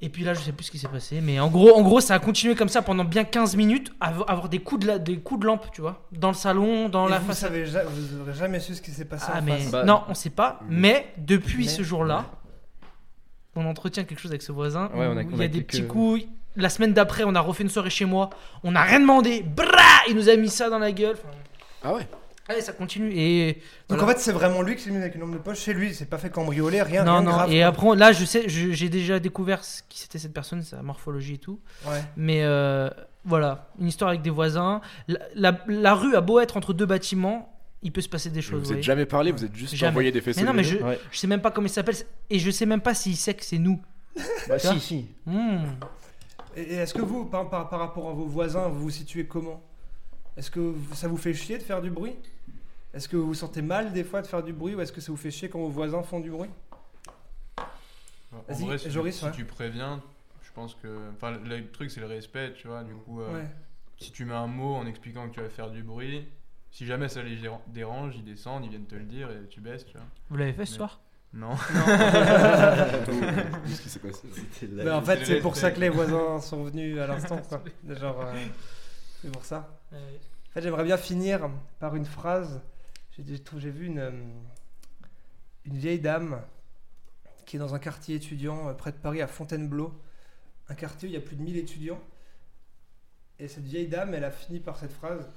[0.00, 2.00] Et puis là, je sais plus ce qui s'est passé, mais en gros, en gros,
[2.00, 4.98] ça a continué comme ça pendant bien 15 minutes, à avoir des coups de, la-
[5.00, 7.50] des coups de lampe, tu vois, dans le salon, dans et la vous, façade.
[7.50, 9.72] savez, ja- vous aurez jamais su ce qui s'est passé Ah en mais face.
[9.72, 10.60] Bah, non, on sait pas.
[10.68, 12.26] mais- depuis Mais- ce jour-là,
[13.56, 14.88] on entretient quelque chose avec ce voisin.
[14.94, 16.22] Ouais, on a- où on il y a, a des petits coups.
[16.54, 18.30] La semaine d'après, on a refait une soirée chez moi.
[18.62, 19.42] On n'a rien demandé.
[19.42, 21.16] Brrra Il nous a mis ça dans la gueule.
[21.18, 21.36] Enfin,
[21.82, 22.06] Ah ouais
[22.48, 23.10] allez, ça continue.
[23.14, 23.54] Et
[23.88, 24.04] Donc voilà.
[24.04, 25.94] en fait, c'est vraiment lui qui s'est mis avec une lampe de poche chez lui.
[25.94, 27.30] C'est pas fait cambrioler, rien, non, rien non.
[27.30, 27.52] grave.
[27.52, 27.66] et quoi.
[27.66, 31.38] après, là, je sais, j'ai déjà découvert ce qui c'était cette personne, sa morphologie et
[31.38, 31.60] tout.
[31.86, 32.02] Ouais.
[32.16, 32.88] Mais euh,
[33.24, 34.80] voilà, une histoire avec des voisins.
[35.08, 38.40] La, la- la rue a beau être entre deux bâtiments, il peut se passer des
[38.42, 38.54] choses.
[38.54, 38.82] Vous vous êtes voyez.
[38.82, 39.90] jamais parlé, vous êtes juste Jamais.
[39.90, 40.98] envoyé des faisceaux Mais non, mais je, Ouais.
[41.12, 41.94] je sais même pas comment il s'appelle
[42.30, 43.80] et je sais même pas s'il sait que c'est nous.
[44.48, 45.06] Bah si, si.
[45.26, 45.58] Hmm.
[46.56, 49.62] Et, est-ce que vous, par, par, par rapport à vos voisins, vous vous situez comment?
[50.36, 52.16] Est-ce que ça vous fait chier de faire du bruit?
[52.94, 55.00] Est-ce que vous vous sentez mal des fois de faire du bruit ou est-ce que
[55.00, 56.50] ça vous fait chier quand vos voisins font du bruit?
[58.32, 59.30] En vrai, si, Joris, tu, si ouais.
[59.32, 60.02] tu préviens,
[60.42, 60.88] je pense que.
[61.16, 62.82] Enfin, le truc, c'est le respect, tu vois.
[62.84, 63.46] Du coup, euh, Ouais.
[63.98, 66.26] si tu mets un mot en expliquant que tu vas faire du bruit,
[66.70, 69.60] si jamais ça les déra- dérange, ils descendent, ils viennent te le dire et tu
[69.60, 70.06] baisses, tu vois.
[70.30, 71.00] Vous l'avez fait ce Mais- soir?
[71.34, 71.54] Non.
[73.66, 76.64] Qu'est-ce qui s'est passé C'était Mais en fait, c'est pour ça que les voisins sont
[76.64, 77.38] venus à l'instant.
[77.48, 77.62] quoi.
[77.94, 78.34] Genre, euh,
[79.22, 79.68] c'est pour ça.
[79.92, 79.96] En
[80.54, 81.48] fait, j'aimerais bien finir
[81.80, 82.60] par une phrase.
[83.26, 84.10] J'ai vu une, euh,
[85.64, 86.40] une vieille dame
[87.46, 89.92] qui est dans un quartier étudiant euh, près de Paris, à Fontainebleau.
[90.68, 92.00] Un quartier où il y a plus de 1000 étudiants.
[93.38, 95.28] Et cette vieille dame, elle a fini par cette phrase.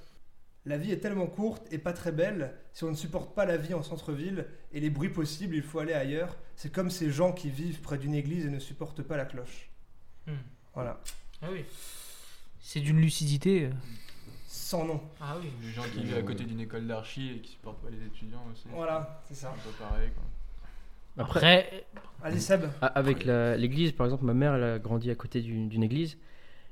[0.65, 2.53] La vie est tellement courte et pas très belle.
[2.73, 5.79] Si on ne supporte pas la vie en centre-ville et les bruits possibles, il faut
[5.79, 6.37] aller ailleurs.
[6.55, 9.69] C'est comme ces gens qui vivent près d'une église et ne supportent pas la cloche.
[10.27, 10.33] Hmm.
[10.75, 11.01] Voilà.
[11.41, 11.65] Ah oui.
[12.59, 13.69] C'est d'une lucidité.
[14.73, 14.77] Euh.
[14.77, 15.01] Sans nom.
[15.19, 15.49] Ah oui.
[15.63, 18.43] Les gens qui vivent à côté d'une école d'archi et qui supportent pas les étudiants
[18.51, 18.63] aussi.
[18.71, 19.49] Voilà, c'est C'est ça.
[19.49, 20.23] un peu pareil, quoi.
[21.17, 21.83] Après, Après,
[22.23, 22.63] Allez, Seb.
[22.81, 25.83] a- avec la- l'église, par exemple, ma mère, elle a grandi à côté d'une d'une
[25.83, 26.17] église.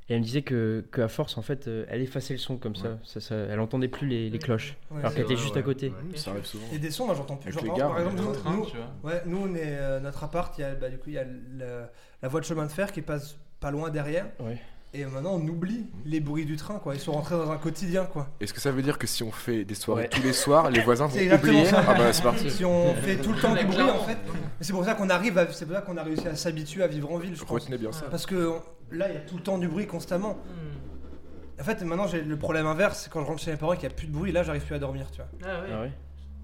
[0.07, 2.57] Et elle me disait que, que à force, en fait, euh, elle effaçait le son
[2.57, 2.97] comme ça.
[3.03, 4.75] ça, ça- Elle entendait plus les, les cloches.
[4.89, 5.59] Ouais, alors c'est qu'elle était juste ouais.
[5.59, 5.89] à côté.
[5.89, 6.17] Ouais.
[6.17, 6.65] Ça arrive souvent.
[6.71, 7.49] Il y a des sons, moi j'entends plus.
[7.49, 9.11] Avec Genre, les par exemple, Le nous, train, nous- tu vois.
[9.11, 11.17] ouais, nous, on est euh, notre appart, il y a, bah, du coup, il y
[11.19, 11.85] a le-
[12.23, 14.25] la voie de chemin de fer qui passe pas loin derrière.
[14.39, 14.59] Ouais.
[14.91, 16.95] Et maintenant, on oublie les bruits du train, quoi.
[16.95, 18.27] Ils sont rentrés dans un quotidien, quoi.
[18.41, 20.09] Est-ce que ça veut dire que si on fait des soirées Ouais.
[20.09, 21.83] tous les soirs, les voisins vont oublier ça.
[21.87, 22.49] Ah bah c'est parti.
[22.49, 24.17] Si on fait tout le temps du bruit, en fait.
[24.61, 26.87] C'est pour ça qu'on arrive, à- c'est pour ça qu'on a réussi à s'habituer à
[26.87, 27.49] vivre en ville, je pense.
[27.51, 28.07] Retenez bien ça.
[28.09, 28.61] Parce que on-
[28.95, 30.33] là, il y a tout le temps du bruit constamment.
[30.33, 31.61] hmm.
[31.61, 33.77] En fait, maintenant, j'ai le problème inverse, c'est quand je rentre chez mes parents et
[33.77, 35.27] qu'il n'y a plus de bruit, là, j'arrive plus à dormir, tu vois.
[35.43, 35.69] Ah oui.
[35.71, 35.91] Ah ouais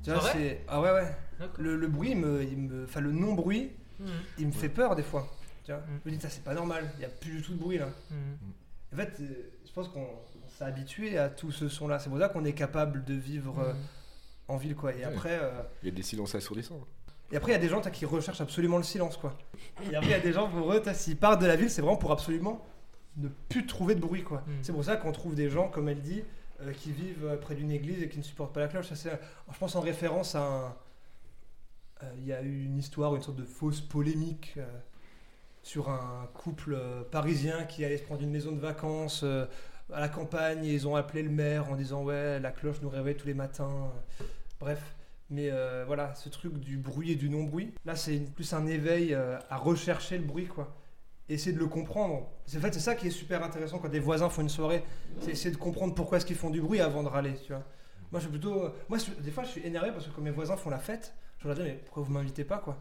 [0.03, 0.31] Tu vois, C'est vrai?
[0.33, 1.47] c'est ah ouais ouais.
[1.57, 4.05] Le, le bruit, il me, il me, enfin le non bruit, Hmm.
[4.37, 5.25] il me fait peur des fois.
[5.65, 5.81] Tu vois.
[5.81, 5.99] Mm.
[6.05, 7.77] Je me dis ça c'est pas normal, il y a plus du tout de bruit
[7.77, 7.87] là.
[8.11, 8.35] Hmm.
[8.93, 11.99] En fait, euh, je pense qu'on on s'est habitué à tout ce son là.
[11.99, 13.73] C'est pour ça qu'on est capable de vivre euh,
[14.47, 14.93] en ville quoi.
[14.93, 15.03] Et Ouais.
[15.05, 15.51] après, euh,
[15.83, 16.79] Il y a des silences assourdissants.
[17.31, 19.37] et après il y a des gens t'as, qui recherchent absolument le silence quoi.
[19.91, 21.69] Et après il y a des gens pour eux, t'as, s'ils partent de la ville,
[21.69, 22.63] c'est vraiment pour absolument
[23.17, 24.41] ne plus trouver de bruit quoi.
[24.47, 24.51] Mm.
[24.61, 26.23] C'est pour ça qu'on trouve des gens comme elle dit
[26.61, 28.87] euh, qui vivent près d'une église et qui ne supportent pas la cloche.
[28.87, 29.19] Ça, c'est,
[29.51, 30.75] je pense en référence à un.
[32.03, 34.65] euh, Il y a eu une histoire, une sorte de fausse polémique euh,
[35.65, 39.47] sur un couple euh, parisien qui allait se prendre une maison de vacances euh,
[39.91, 42.89] à la campagne et ils ont appelé le maire en disant ouais la cloche nous
[42.89, 43.91] réveille tous les matins.
[44.59, 44.93] Bref.
[45.31, 49.15] Mais euh, voilà, ce truc du bruit et du non-bruit, là c'est plus un éveil
[49.15, 50.71] euh, à rechercher le bruit quoi.
[51.29, 52.29] Essayer de le comprendre.
[52.45, 54.83] C'est en fait c'est ça qui est super intéressant quand des voisins font une soirée,
[55.21, 57.63] c'est essayer de comprendre pourquoi est-ce qu'ils font du bruit avant de râler, tu vois.
[58.11, 60.29] Moi je suis plutôt moi je- des fois je suis énervé parce que quand mes
[60.29, 62.77] voisins font la fête, je leur dis mais pourquoi vous m'invitez pas quoi?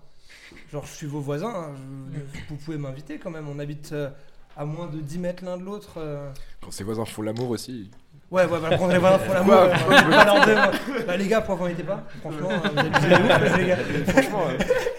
[0.72, 1.70] Genre je suis vos voisins, hein,
[2.12, 4.10] je- vous pouvez m'inviter quand même, on habite euh,
[4.56, 5.94] à moins de 10 mètres l'un de l'autre.
[5.98, 6.30] euh.
[6.62, 7.90] Quand ses voisins font l'amour aussi,
[8.30, 9.54] Ouais, ouais, bah, prendre les voisins pour l'amour.
[9.54, 13.08] euh, pas leur dire, bah, les gars, pourquoi vous n'étiez pas Franchement, euh, vous abusez
[13.08, 13.14] de
[13.44, 13.76] ouf, les gars.
[14.08, 14.58] Franchement, euh,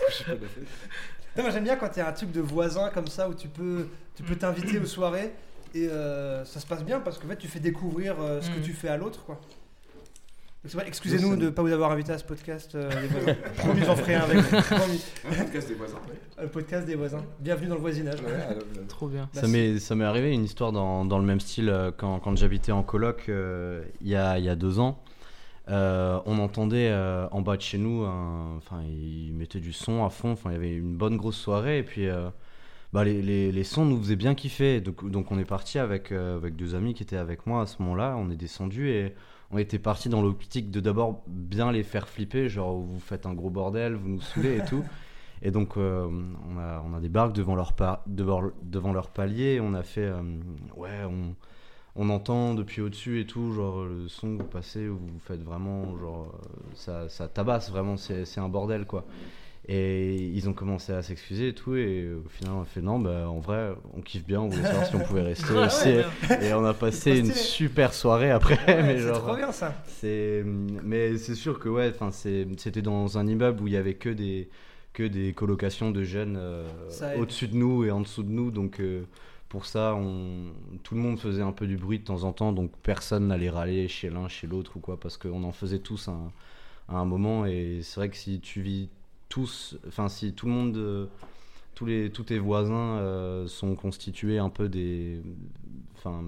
[0.10, 0.64] je sais pas de la fête.
[1.36, 3.34] Non, moi, j'aime bien quand il y a un truc de voisin comme ça où
[3.34, 5.34] tu peux tu peux t'inviter aux soirées
[5.74, 8.60] et euh, ça se passe bien parce qu'en fait tu fais découvrir euh, ce que
[8.60, 8.64] Mm.
[8.64, 9.42] tu fais à l'autre quoi.
[10.88, 13.36] Excusez-nous de ne pas vous avoir invité à ce podcast euh, les voisins.
[13.58, 14.56] Promis, j'en ferai un avec vous.
[14.56, 14.62] Un
[15.44, 15.98] podcast des voisins.
[16.42, 17.24] Le podcast des voisins.
[17.40, 18.20] Bienvenue dans le voisinage.
[18.22, 19.30] Ouais, alors, euh, Trop bien.
[19.34, 22.36] Ça m'est, ça m'est arrivé une histoire dans, dans le même style euh, quand, quand
[22.36, 25.04] j'habitais en coloc euh, il y, a, il y a deux ans.
[25.70, 30.10] Euh, on entendait euh, en bas de chez nous, enfin ils mettaient du son à
[30.10, 32.30] fond, enfin il y avait une bonne grosse soirée et puis euh,
[32.94, 34.82] bah, les, les, les sons nous faisaient bien kiffer.
[34.82, 37.66] Donc, donc on est parti avec, euh, avec deux amis qui étaient avec moi à
[37.68, 39.14] ce moment-là, on est descendu et
[39.52, 43.34] on était parti dans l'optique de d'abord bien les faire flipper, genre vous faites un
[43.34, 44.84] gros bordel, vous nous saoulez et tout.
[45.42, 46.08] Et donc, euh,
[46.50, 47.74] on, a, on a débarqué devant leur,
[48.08, 49.60] devant, leur palier.
[49.62, 50.06] On a fait.
[50.06, 50.22] euh,
[50.76, 51.36] ouais, on,
[51.98, 55.98] on entend depuis au-dessus et tout, genre le son que vous passez, vous faites vraiment.
[55.98, 59.06] Genre, euh, ça, ça tabasse vraiment, c'est un bordel quoi.
[59.68, 61.76] Et ils ont commencé à s'excuser et tout.
[61.76, 64.64] Et au final, on a fait non, bah, en vrai, on kiffe bien, on voulait
[64.64, 65.88] savoir si on pouvait rester Ouais, aussi.
[65.90, 66.06] ouais,
[66.50, 68.60] Et on a passé une super soirée après.
[68.68, 69.74] Ouais, mais c'est trop bien ça.
[69.88, 71.94] c'est, mais c'est sûr que ouais,
[72.58, 74.50] c'était dans un immeuble où il y avait que des
[74.94, 76.64] que des colocations de jeunes euh,
[77.18, 79.04] au-dessus de nous et en dessous de nous, donc euh,
[79.50, 80.54] pour ça, on,
[80.84, 83.50] tout le monde faisait un peu du bruit de temps en temps, donc personne n'allait
[83.50, 86.32] râler chez l'un, chez l'autre ou quoi, parce qu'on en faisait tous un-
[86.88, 88.88] à un moment et c'est vrai que si tu vis
[89.30, 91.08] tous, enfin si tout le monde, euh,
[91.74, 95.22] tous les tous tes voisins euh, sont constitués un peu des,
[95.96, 96.24] enfin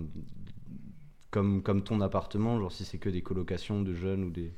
[1.31, 4.51] comme, comme ton appartement, genre si c'est que des colocations de jeunes ou des.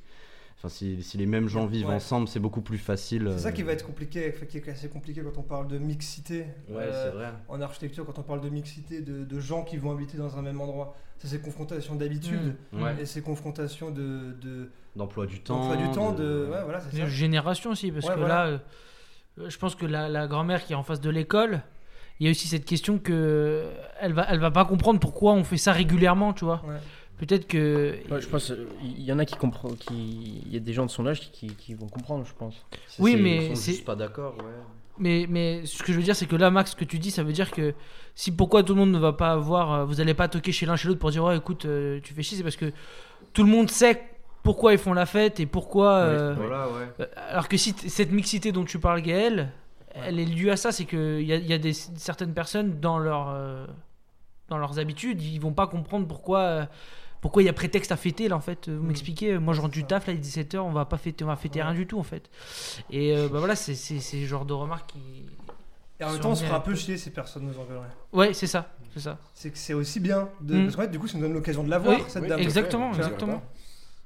[0.61, 1.93] Enfin, si, si les mêmes gens vivent Ouais.
[1.95, 3.29] ensemble, c'est beaucoup plus facile.
[3.31, 5.77] C'est ça euh, qui va être compliqué, qui est assez compliqué quand on parle de
[5.77, 6.47] mixité.
[6.69, 7.31] euh, vrai.
[7.47, 10.41] en architecture, quand on parle de mixité, de, de gens qui vont habiter dans un
[10.41, 10.95] même endroit.
[11.17, 12.83] C'est ces confrontations d'habitude Mm.
[12.83, 12.95] Ouais.
[13.01, 15.59] et ces confrontations de, de D'emploi du temps.
[15.59, 17.07] d'emploi du temps, de, de- ouais, voilà, c'est De ça.
[17.07, 18.49] génération aussi, parce Ouais, que voilà.
[18.51, 18.59] là,
[19.39, 21.61] euh, je pense que la, la grand-mère qui est en face de l'école,
[22.19, 23.69] il y a aussi cette question que
[24.01, 26.61] elle va, elle va pas comprendre pourquoi on fait ça régulièrement, tu vois.
[26.67, 26.75] Ouais.
[27.19, 27.95] Peut-être que.
[28.09, 28.51] Ouais, je pense
[28.81, 31.31] il y en a qui comprennent, qui, il y a des gens de son âge
[31.31, 32.55] qui, vont comprendre, je pense.
[32.97, 34.43] Oui, mais ils sont juste pas d'accord, ouais.
[34.97, 37.11] Mais, mais ce que je veux dire, c'est que là, Max, ce que tu dis,
[37.11, 37.73] ça veut dire que
[38.15, 39.71] si pourquoi tout le monde ne va pas avoir.
[39.73, 42.13] euh, Vous allez pas toquer chez l'un chez l'autre pour dire, ouais, écoute, euh, tu
[42.13, 42.71] fais chier, c'est parce que
[43.31, 44.01] tout le monde sait
[44.43, 45.91] pourquoi ils font la fête et pourquoi.
[45.99, 47.07] euh, Voilà, ouais.
[47.29, 49.51] Alors que si cette mixité dont tu parles, Gaël,
[49.93, 52.79] elle est due à ça, c'est qu'il y a, il y a des, certaines personnes
[52.81, 53.65] dans, leur, euh,
[54.49, 56.65] dans leurs habitudes, ils vont pas comprendre pourquoi euh,
[57.21, 58.69] pourquoi il y a prétexte à fêter là en fait.
[58.69, 58.87] Vous Mm.
[58.87, 61.27] m'expliquez, moi je rentre du taf là, il est 17h, on va pas fêter, on
[61.27, 61.65] va fêter Ouais.
[61.65, 62.29] rien du tout en fait.
[62.89, 65.25] Et euh, bah voilà, c'est ce genre de remarques qui.
[65.99, 67.89] Et en même temps, on se fera un peu chier si personne nous engueulerait.
[68.13, 69.17] Ouais, c'est ça, c'est ça.
[69.33, 70.29] C'est que c'est aussi bien.
[70.39, 70.55] De...
[70.55, 70.63] Mm.
[70.63, 72.29] Parce qu'en fait, du coup, ça nous donne l'occasion de la voir, Oui, cette oui,
[72.29, 72.39] dame.
[72.39, 73.41] exactement, exactement.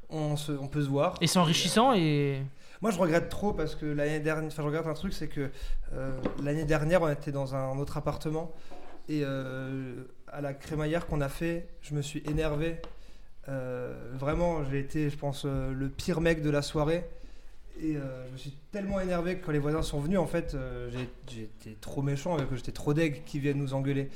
[0.09, 1.15] On, se- on peut se voir.
[1.21, 2.41] Et c'est enrichissant et.
[2.81, 5.51] Moi, je regrette trop parce que l'année dernière, enfin, je regrette un truc, c'est que
[5.93, 6.11] euh,
[6.43, 8.51] l'année dernière, on était dans un autre appartement
[9.07, 12.81] et euh, à la crémaillère qu'on a fait, je me suis énervé.
[13.49, 17.03] Euh, vraiment, j'ai été, je pense, euh, le pire mec de la soirée.
[17.81, 20.53] Et euh, je me suis tellement énervé que quand les voisins sont venus, en fait,
[20.53, 20.89] euh,
[21.29, 24.09] été trop méchant avec eux, j'étais trop deg qui viennent nous engueuler.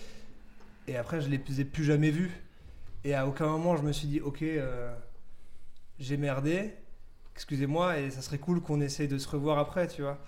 [0.87, 2.31] Et après, je les ai plus jamais vus.
[3.03, 4.93] Et à aucun moment, je me suis dit, ok, euh,
[5.99, 6.71] j'ai merdé,
[7.35, 10.19] excusez-moi, et ça serait cool qu'on essaye de se revoir après, tu vois.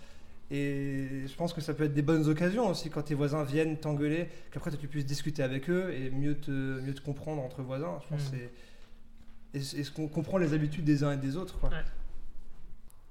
[0.51, 3.77] Et je pense que ça peut être des bonnes occasions aussi quand tes voisins viennent
[3.77, 6.49] t'engueuler, qu'après tu puisses discuter avec eux et mieux te,
[6.81, 7.99] mieux te comprendre entre voisins.
[8.03, 8.31] Je pense Mm.
[8.31, 8.51] que c'est.
[9.53, 11.69] Et, et ce qu'on comprend les habitudes des uns et des autres, quoi.
[11.69, 11.83] Ouais.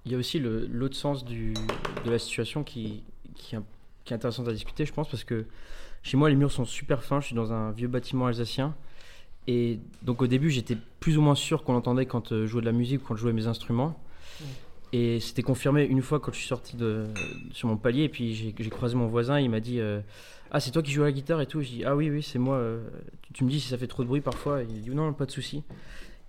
[0.04, 1.52] Il y a aussi le- l'autre sens du,
[2.04, 3.02] de la situation qui,
[3.34, 3.60] qui, est,
[4.04, 5.46] qui est intéressant à discuter, je pense, parce que
[6.02, 7.20] chez moi, les murs sont super fins.
[7.20, 8.74] Je suis dans un vieux bâtiment alsacien.
[9.48, 12.60] Et donc, au début, j'étais plus ou moins sûr qu'on entendait quand euh, je jouais
[12.60, 13.98] de la musique ou quand je jouais mes instruments.
[14.92, 17.04] Et c'était confirmé une fois quand je suis sorti de,
[17.52, 18.04] sur mon palier.
[18.04, 19.38] Et puis, j'ai j'ai croisé mon voisin.
[19.40, 20.00] Il m'a dit euh,
[20.50, 21.60] Ah, c'est toi qui joues à la guitare et tout.
[21.60, 22.56] Je dis Ah, oui, oui, c'est moi.
[22.56, 22.80] euh,
[23.22, 24.62] tu, tu me dis si ça fait trop de bruit parfois.
[24.62, 25.62] Il dit Non, pas de souci.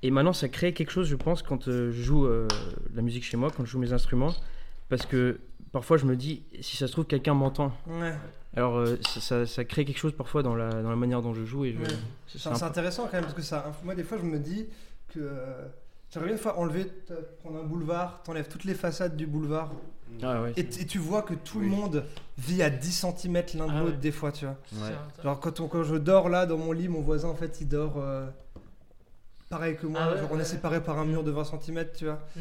[0.01, 2.47] Et maintenant, ça crée quelque chose, je pense, quand euh, je joue euh,
[2.95, 4.33] la musique chez moi, quand je joue mes instruments.
[4.87, 5.39] Parce que
[5.71, 7.73] parfois, je me dis, si ça se trouve, quelqu'un m'entend.
[7.87, 8.13] Ouais.
[8.55, 11.33] Alors, euh, ça, ça- ça crée quelque chose parfois dans la, dans la manière dont
[11.33, 11.65] je joue.
[11.65, 11.87] Et je, Ouais.
[12.35, 13.71] c'est intéressant quand même parce que ça.
[13.83, 14.65] Moi, des fois, je me dis
[15.13, 15.29] que.
[16.11, 16.87] J'aimerais bien une fois enlever,
[17.41, 19.71] prendre un boulevard, t'enlèves toutes les façades du boulevard
[20.23, 20.53] Ah ouais.
[20.57, 22.03] et, tu vois que tout le monde
[22.39, 23.97] vit à 10 cm l'un de Ah l'autre ouais.
[24.01, 24.55] des fois, tu vois.
[24.83, 24.91] Ouais.
[25.23, 27.67] Genre quand, on- quand je dors là dans mon lit, mon voisin en fait il
[27.67, 28.25] dort euh,
[29.49, 29.99] pareil que moi.
[30.03, 30.41] Ah ouais, Genre, on ouais.
[30.41, 32.19] est séparés par un mur de 20 cm, tu vois.
[32.35, 32.39] Hmm.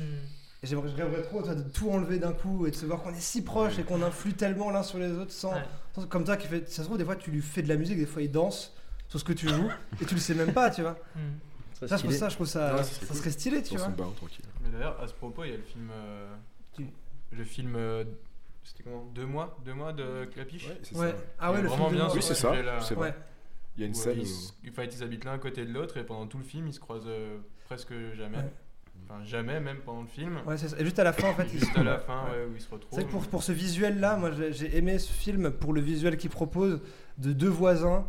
[0.63, 3.01] Et j'aimerais, je rêverais trop toi, de tout enlever d'un coup et de se voir
[3.03, 5.63] qu'on est si proches et qu'on influe tellement l'un sur les autres sans, Ouais.
[5.95, 6.69] sans- Comme toi qui fait.
[6.69, 8.75] Ça se trouve, des fois tu lui fais de la musique, des fois il danse
[9.09, 10.97] sur ce que tu joues et tu le sais même pas, tu vois.
[11.15, 11.87] Hmm.
[11.87, 14.13] Ça, je trouve ça, je trouve ça, Ouais, ça ça serait stylé, tu Dans vois.
[14.17, 14.45] tranquille.
[14.65, 15.89] Mais d'ailleurs, à ce propos, il y a le film.
[15.93, 16.35] euh,
[16.73, 16.87] Qui?
[17.31, 17.75] le film.
[17.77, 18.03] euh,
[18.65, 19.05] C'était comment?
[19.15, 19.57] Deux mois?
[19.65, 20.67] Deux mois de Clapiche?
[20.69, 21.11] Ouais, c'est Ouais.
[21.13, 21.17] ça.
[21.39, 22.53] Ah ouais, le vraiment film de bien Oui, c'est ça.
[22.81, 23.15] C'est vrai.
[23.79, 23.81] Ouais.
[23.81, 24.19] Il y a une euh, scène
[24.65, 26.75] ils, où- ils habitent l'un à côté de l'autre et pendant tout le film, ils
[26.75, 28.39] se croisent euh, presque jamais.
[28.39, 28.53] Ouais.
[29.05, 30.39] Enfin, jamais, même pendant le film.
[30.47, 30.77] Ouais, c'est ça.
[30.79, 32.31] Et juste à la fin, en fait, ils Juste se- à la fin, Ouais.
[32.31, 32.99] ouais, où ils se retrouvent.
[32.99, 36.81] C'est pour, pour ce visuel-là, moi j'ai aimé ce film pour le visuel qu'il propose
[37.19, 38.07] de deux voisins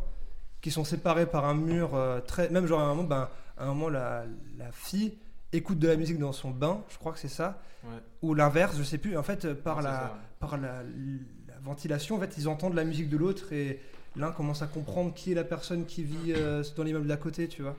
[0.62, 2.50] qui sont séparés par un mur euh, très.
[2.50, 4.26] Même genre à un moment, ben, à un moment la,
[4.58, 5.14] la fille
[5.54, 7.92] écoute de la musique dans son bain, je crois que c'est ça, Ouais.
[8.24, 9.16] ou l'inverse, je sais plus.
[9.18, 10.84] En fait, euh, par Ouais, la, par la,
[11.48, 13.80] la ventilation, en fait, ils entendent la musique de l'autre et
[14.16, 17.48] l'un commence à comprendre qui est la personne qui vit euh, dans l'immeuble d'à côté,
[17.48, 17.76] tu vois.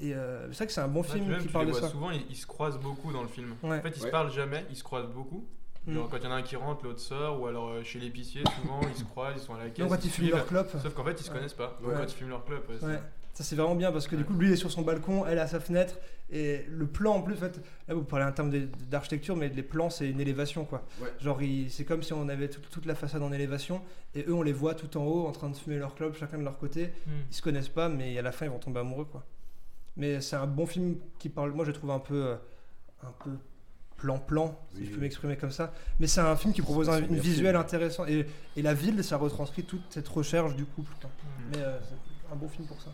[0.00, 1.76] Et euh, c'est vrai que c'est un bon Ouais, film même, qui parle les de
[1.76, 1.88] ça.
[1.88, 3.54] souvent, ils, ils se croisent beaucoup dans le film.
[3.62, 3.78] Ouais.
[3.78, 4.06] En fait, ils Ouais.
[4.06, 5.44] se parlent jamais, ils se croisent beaucoup.
[5.86, 5.96] Mm.
[6.10, 8.42] Quand il y en a un qui rentre, l'autre sort, ou alors euh, chez l'épicier,
[8.62, 9.78] souvent, ils se croisent, ils sont à la caisse.
[9.86, 10.70] Donc quand ils ils fument leur clope.
[10.82, 11.36] Sauf qu'en fait, ils se Ouais.
[11.36, 11.78] connaissent pas.
[11.82, 11.94] Ouais.
[11.96, 13.00] Quand ils fument leur clope, ouais, c'est- Ouais.
[13.34, 15.38] Ça c'est vraiment bien parce que du coup lui il est sur son balcon, elle
[15.38, 15.94] à sa fenêtre
[16.32, 18.50] et le plan en plus en fait là vous parlez en termes
[18.90, 20.84] d'architecture mais les plans c'est une élévation quoi.
[21.00, 21.08] Ouais.
[21.20, 23.80] Genre c'est comme si on avait toute- toute la façade en élévation
[24.14, 26.38] et eux on les voit tout en haut en train de fumer leur club chacun
[26.38, 26.92] de leur côté.
[27.06, 27.10] Hmm.
[27.30, 29.24] Ils se connaissent pas mais à la fin ils vont tomber amoureux quoi.
[29.96, 32.36] Mais c'est un bon film qui parle moi je trouve un peu euh,
[33.04, 33.30] un peu
[33.96, 35.72] plan-plan si je peux m'exprimer comme ça.
[35.98, 37.56] Mais c'est un film qui propose un un une visuel film.
[37.60, 38.26] intéressant et,
[38.56, 40.92] et la ville ça retranscrit toute cette recherche du couple.
[41.00, 41.10] quoi.
[41.10, 41.42] Mm.
[41.52, 42.90] Mais euh, c'est un bon film pour ça.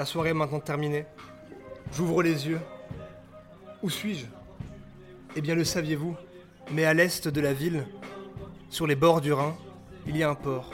[0.00, 1.04] La soirée est maintenant terminée.
[1.92, 2.62] J'ouvre les yeux.
[3.82, 4.24] Où suis-je?
[5.36, 6.16] Eh bien, le saviez-vous
[6.72, 7.86] Mais à l'est de la ville,
[8.70, 9.54] sur les bords du Rhin,
[10.06, 10.70] il y a un port.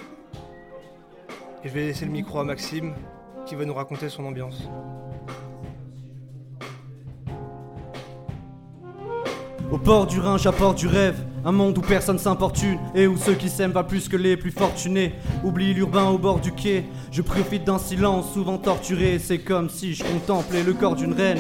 [1.64, 2.95] Et je vais laisser le micro à Maxime,
[3.47, 4.62] qui va nous raconter son ambiance.
[9.72, 11.20] Au port du Rhin, j'apporte du rêve.
[11.49, 14.51] Un monde où personne s'importune et où ceux qui s'aiment pas plus que les plus
[14.51, 15.14] fortunés.
[15.44, 16.86] Oublie l'urbain au bord du quai.
[17.12, 19.20] Je profite d'un silence souvent torturé.
[19.20, 21.38] C'est comme si je contemplais le corps d'une reine.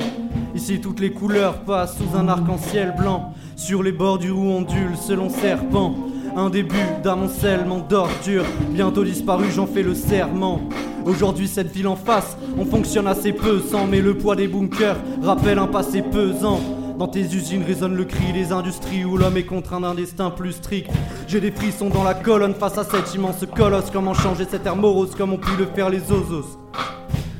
[0.54, 3.34] Ici, toutes les couleurs passent sous un arc-en-ciel blanc.
[3.56, 5.96] Sur les bords du roux ondule selon serpent.
[6.36, 8.46] Un début d'amoncellement d'ordures.
[8.70, 10.60] Bientôt disparu, j'en fais le serment.
[11.04, 14.98] Aujourd'hui, cette ville en face, on fonctionne assez peu sans, mais le poids des bunkers
[15.20, 16.60] rappelle un passé pesant.
[16.98, 20.52] Dans tes usines résonne le cri des industries où l'homme est contraint d'un destin plus
[20.52, 20.90] strict.
[21.28, 23.90] J'ai des frissons dans la colonne face à cet immense colosse.
[23.92, 26.58] Comment changer cette air morose comme ont pu le faire les osos?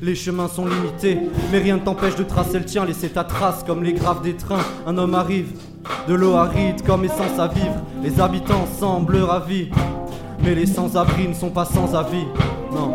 [0.03, 1.19] Les chemins sont limités,
[1.51, 4.35] mais rien ne t'empêche de tracer le tien, laisser ta trace comme les graves des
[4.35, 4.63] trains.
[4.87, 5.53] Un homme arrive,
[6.07, 7.83] de l'eau aride comme essence à vivre.
[8.03, 9.71] Les habitants semblent ravis,
[10.45, 12.27] mais les sans-abri ne sont pas sans avis.
[12.73, 12.93] Non.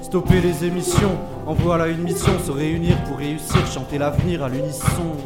[0.00, 5.16] Stopper les émissions, en voilà une mission, se réunir pour réussir, chanter l'avenir à l'unisson.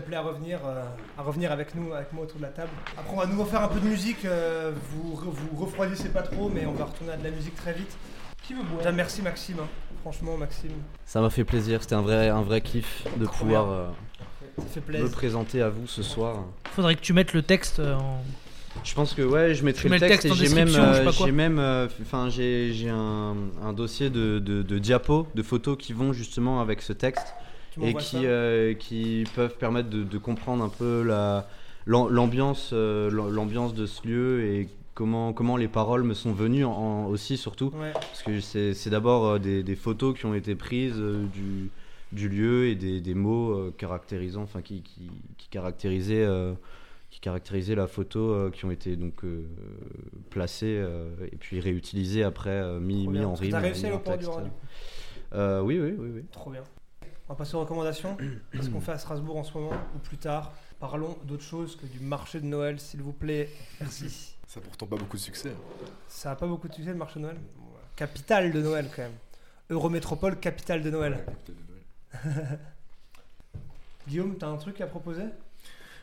[0.00, 0.84] Vous à revenir, euh,
[1.18, 2.70] à revenir avec nous, avec moi autour de la table.
[2.98, 4.24] Après, on va nous refaire un peu de musique.
[4.24, 7.72] euh, vous, vous refroidissez pas trop, mais on va retourner à de la musique très
[7.72, 7.96] vite.
[8.42, 8.92] Qui veut boire?
[8.92, 9.56] Merci Maxime.
[9.60, 9.68] hein.
[10.02, 10.70] Franchement, Maxime,
[11.04, 13.86] Ça m'a fait plaisir, c'était un vrai, un vrai kiff de Trop pouvoir euh,
[14.88, 16.44] me présenter à vous ce soir.
[16.70, 18.22] Faudrait que tu mettes le texte euh, en.
[18.84, 21.10] Je pense que ouais, je mettrai le le texte, texte en et j'ai même, euh,
[21.10, 23.34] j'ai même, euh, enfin j'ai j'ai un,
[23.64, 27.26] un dossier de, de, de diapos, de photos qui vont justement avec ce texte
[27.82, 31.46] et qui, euh, qui peuvent permettre de, de comprendre un peu la
[31.86, 36.32] l'am- l'ambiance, euh, l'am- l'ambiance de ce lieu et comment comment les paroles me sont
[36.32, 37.92] venues en- en- aussi surtout Ouais.
[37.92, 40.96] parce que c'est c'est d'abord euh, des, des photos qui ont été prises
[41.32, 41.70] du
[42.12, 46.26] du lieu et des, des mots caractérisants, enfin qui, qui, qui caractérisaient
[47.10, 49.44] qui caractérisaient la photo, euh, qui ont été donc euh,
[50.30, 53.50] placées euh, et puis réutilisées après, mis, mis en rime.
[53.52, 54.28] T'as réussi à port du texte.
[54.30, 55.66] Rhin, du coup.
[55.66, 56.22] Oui, oui, oui, oui.
[56.30, 56.62] Trop bien.
[57.28, 58.16] On va passer aux recommandations.
[58.52, 61.86] Qu'est-ce qu'on fait à Strasbourg en ce moment ou plus tard Parlons d'autre chose que
[61.86, 63.48] du marché de Noël, s'il vous plaît.
[63.80, 64.36] Merci.
[64.46, 65.52] Ça a pourtant pas beaucoup de succès.
[66.08, 67.36] Ça a pas beaucoup de succès le marché de Noël?
[67.96, 69.12] Capitale de Noël quand même.
[69.70, 71.24] Eurométropole, capitale de Noël.
[74.08, 75.24] Guillaume, t'as un truc à proposer?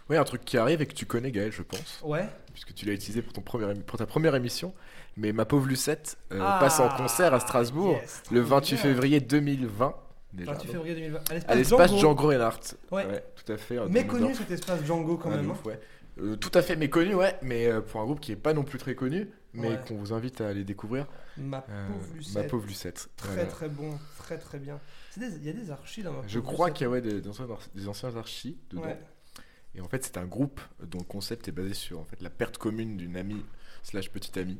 [0.09, 2.27] Oui, un truc qui arrive et que tu connais, Gaël, je pense, Ouais.
[2.51, 4.73] puisque tu l'as utilisé pour, ton premier, pour ta première émission.
[5.15, 8.75] Mais ma pauvre Lucette euh, Ah, passe en concert à Strasbourg yes, le trop 28
[8.75, 8.83] bien.
[8.83, 9.95] février 2020.
[10.33, 10.71] Déjà, 28 donc.
[10.73, 11.31] février 2020.
[11.47, 12.01] À l'espace Django.
[12.01, 12.59] Django Reinhardt.
[12.91, 13.23] Ouais.
[13.35, 13.87] tout à fait.
[13.89, 15.49] Méconnu cet espace Django quand Ouais, même.
[15.49, 15.53] hein.
[15.53, 15.79] ouf, ouais.
[16.19, 18.63] Euh, tout à fait méconnu, ouais, mais euh, pour un groupe qui est pas non
[18.63, 19.79] plus très connu, mais Ouais.
[19.87, 21.07] qu'on vous invite à aller découvrir.
[21.37, 22.35] Ma Euh, pauvre Lucette.
[22.35, 23.09] ma pauvre Lucette.
[23.17, 23.45] Très Voilà.
[23.49, 24.79] très bon, très très bien.
[25.17, 27.29] Il y a des archives dans ma Je crois qu'il y a ouais, des, des
[27.29, 28.83] anciens, des anciens archis dedans.
[29.75, 32.29] Et en fait, c'est un groupe dont le concept est basé sur en fait, la
[32.29, 33.43] perte commune d'une amie
[33.81, 34.59] slash petite amie.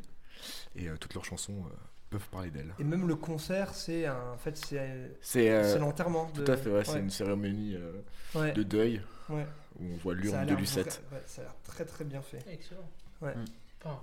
[0.76, 1.66] Et toutes leurs chansons
[2.14, 2.74] peuvent parler d'elle.
[2.80, 4.16] Et même le concert, c'est un...
[4.34, 6.30] en fait c'est C'est euh, l'enterrement.
[6.34, 7.92] tout de- à fait, ouais, c'est une cérémonie euh,
[8.40, 8.52] Ouais.
[8.54, 9.46] de deuil Ouais.
[9.80, 11.02] où on voit l'urne de Lucette.
[11.28, 12.40] ça a l'air très très bien fait.
[12.52, 12.90] Excellent.
[13.22, 13.34] Ouais.
[13.36, 13.46] Mm.
[13.86, 13.98] Enfin,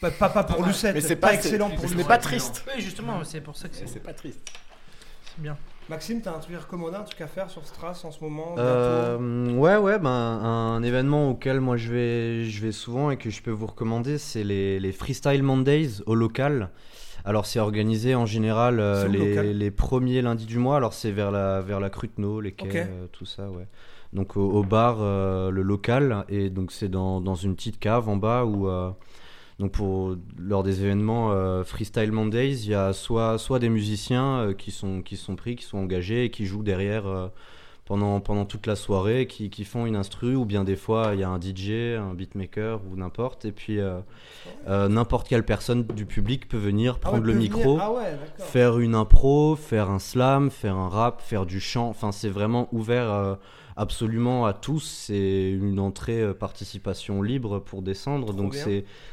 [0.00, 0.64] Pas, pas, pas pour.
[0.66, 1.98] Lucette, Mais c'est pas, pas- excellent pour ce Lucette.
[1.98, 2.64] n'est pas triste.
[2.74, 4.40] Oui, justement, c'est pour ça que Mais c'est c'est pas triste.
[5.34, 5.56] c'est bien.
[5.90, 8.54] Maxime, t'as un truc à recommander, un truc à faire sur Strass en ce moment
[8.56, 13.28] Euh, ouais, ouais, ben, un événement auquel moi je vais, je vais souvent et que
[13.28, 16.70] je peux vous recommander, c'est les, les Freestyle Mondays au local.
[17.24, 21.30] Alors c'est organisé en général euh, les, les premiers lundis du mois, alors c'est vers
[21.30, 23.66] la, vers la Cruteno, les quais, euh, tout ça, ouais.
[24.12, 28.08] Donc au, au bar, euh, le local, et donc c'est dans, dans une petite cave
[28.08, 28.68] en bas où...
[29.58, 31.30] donc pour lors des événements
[31.64, 35.64] Freestyle Mondays, il y a soit, soit des musiciens qui, sont, qui sont pris, qui
[35.64, 37.30] sont engagés et qui jouent derrière
[37.84, 41.20] pendant, pendant toute la soirée, qui, qui font une instru, ou bien des fois il
[41.20, 43.98] y a un DJ, un beatmaker ou n'importe, et puis euh,
[44.68, 47.78] euh, n'importe quelle personne du public peut venir Ah ouais, prendre le micro.
[47.80, 52.10] Ah ouais, faire une impro, faire un slam, faire un rap, faire du chant, enfin
[52.10, 53.34] c'est vraiment ouvert euh,
[53.76, 58.56] absolument à tous, c'est une entrée participation libre pour descendre, Trop donc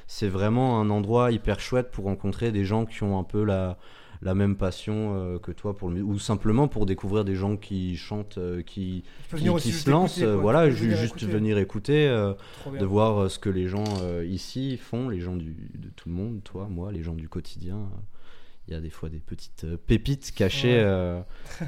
[0.08, 3.78] c'est vraiment un endroit hyper chouette pour rencontrer des gens qui ont un peu la,
[4.22, 7.98] la même passion euh, que toi pour le ou simplement pour découvrir des gens qui
[7.98, 9.04] chantent, euh, qui,
[9.36, 10.36] qui, se lancent, quoi.
[10.36, 11.26] voilà, venir juste écouter.
[11.32, 12.34] venir écouter, euh,
[12.80, 13.84] de voir ce que les gens
[14.24, 17.90] ici font, les gens du, de tout le monde, toi, moi, les gens du quotidien.
[18.68, 20.84] Il y a des fois des petites pépites cachées Ouais.
[20.86, 21.22] euh,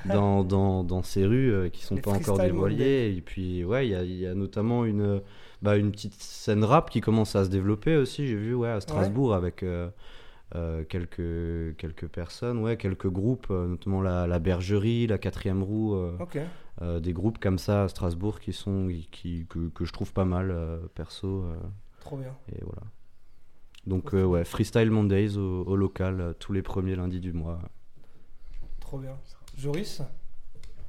[0.05, 3.13] dans, dans, dans ces rues euh, qui sont Les pas encore dévoilées.
[3.17, 5.21] Et puis, ouais, il y a, il y a notamment une,
[5.61, 8.27] bah, une petite scène rap qui commence à se développer aussi.
[8.27, 9.89] J'ai vu ouais, à Strasbourg avec euh,
[10.55, 15.95] euh, quelques, quelques personnes, ouais, quelques groupes, euh, notamment la, la Bergerie, la Quatrième Roue.
[15.95, 16.17] euh,
[16.81, 20.25] euh, des groupes comme ça à Strasbourg qui sont qui, que, que je trouve pas
[20.25, 21.55] mal euh, perso euh,
[21.99, 22.35] Trop bien.
[22.51, 22.81] et voilà
[23.85, 27.59] donc euh, ouais freestyle Mondays au, au local tous les premiers lundis du mois
[28.79, 29.15] Trop bien.
[29.57, 30.01] Joris,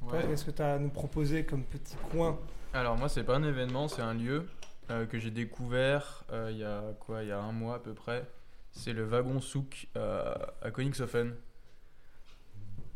[0.01, 0.23] Ouais.
[0.27, 2.37] qu'est-ce que tu as à nous proposer comme petit coin
[2.73, 4.45] Alors moi c'est pas un événement, c'est un lieu
[4.91, 7.79] euh, que j'ai découvert euh, il y a quoi, il y a un mois à
[7.79, 8.27] peu près.
[8.75, 11.33] C'est le wagon souk euh, à Königshofen.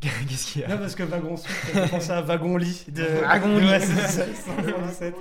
[0.00, 2.84] Qu'est-ce qu'il y Non, a parce que wagon souk, ça fait penser à wagon lit.
[2.88, 3.02] De...
[3.22, 3.66] Wagon lit.
[3.66, 5.14] Ouais, c'est ça, c'est en 2017.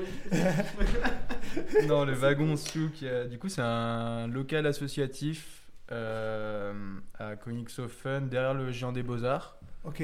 [1.87, 3.03] Non, le wagon souk.
[3.03, 6.73] euh, du coup c'est un local associatif euh,
[7.17, 9.57] à Königshofen derrière le Géant des Beaux Arts.
[9.85, 9.97] Ok.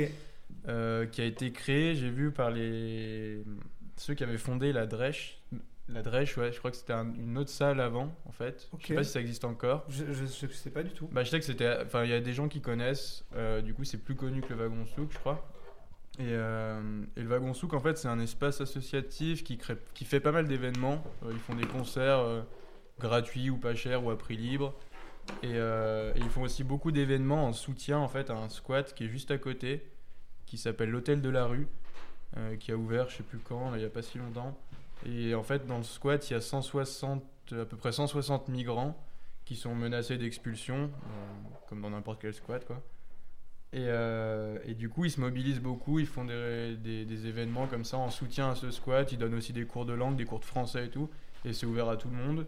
[0.63, 3.43] qui a été créé, j'ai vu par les
[3.97, 5.37] ceux qui avaient fondé la Dresch.
[5.87, 8.67] La Dresch, ouais, je crois que c'était un- une autre salle avant, en fait.
[8.79, 9.85] Je sais pas si ça existe encore.
[9.87, 11.07] Je, je, je sais pas du tout.
[11.11, 11.77] Bah, je sais que c'était.
[11.85, 13.23] Enfin, il y a des gens qui connaissent.
[13.35, 15.47] euh, du coup, c'est plus connu que le wagon souk, je crois.
[16.17, 20.05] Et, euh, et le Wagon Souk, en fait, c'est un espace associatif qui, crée, qui
[20.05, 21.03] fait pas mal d'événements.
[21.23, 22.45] Euh, ils font des concerts
[22.99, 24.73] gratuits ou pas chers ou à prix libre.
[25.43, 29.03] Et, et ils font aussi beaucoup d'événements en soutien en fait à un squat qui
[29.05, 29.83] est juste à côté,
[30.45, 31.67] qui s'appelle l'Hôtel de la Rue,
[32.61, 34.57] qui a ouvert je sais plus quand, là, il y a pas si longtemps.
[35.05, 37.23] Et en fait, dans le squat, il y a 160,
[37.53, 38.97] à peu près 160 migrants
[39.45, 40.89] qui sont menacés d'expulsion,
[41.69, 42.81] comme dans n'importe quel squat quoi.
[43.73, 47.67] Et, euh, et du coup, ils se mobilisent beaucoup, ils font des, des- des événements
[47.67, 49.11] comme ça en soutien à ce squat.
[49.11, 51.09] Ils donnent aussi des cours de langue, des cours de français et tout.
[51.43, 52.47] Et c'est ouvert à tout le monde.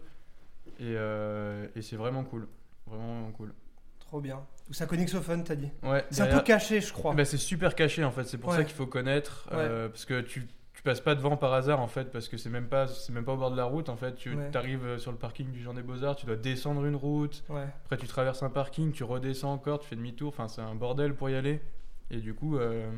[0.80, 2.48] Et, euh, et c'est vraiment cool.
[2.86, 3.52] Vraiment, vraiment cool.
[4.00, 4.40] Trop bien.
[4.66, 4.86] Tout ça
[5.20, 5.70] fun, t'as dit.
[5.82, 7.14] Ouais, C'est un peu caché, je crois.
[7.14, 8.56] bah, c'est super caché en fait, c'est pour Ouais.
[8.56, 9.48] ça qu'il faut connaître.
[9.52, 10.46] euh, parce que tu,
[10.78, 13.24] tu passes pas devant par hasard en fait, parce que c'est même, pas- c'est même
[13.24, 14.14] pas au bord de la route en fait.
[14.14, 14.56] Tu Ouais.
[14.56, 17.42] arrives sur le parking du Jean des Beaux-Arts, tu dois descendre une route.
[17.48, 17.66] Ouais.
[17.84, 20.28] Après, tu traverses un parking, tu redescends encore, tu fais demi-tour.
[20.28, 21.60] Enfin, c'est un bordel pour y aller.
[22.12, 22.88] Et du coup, euh,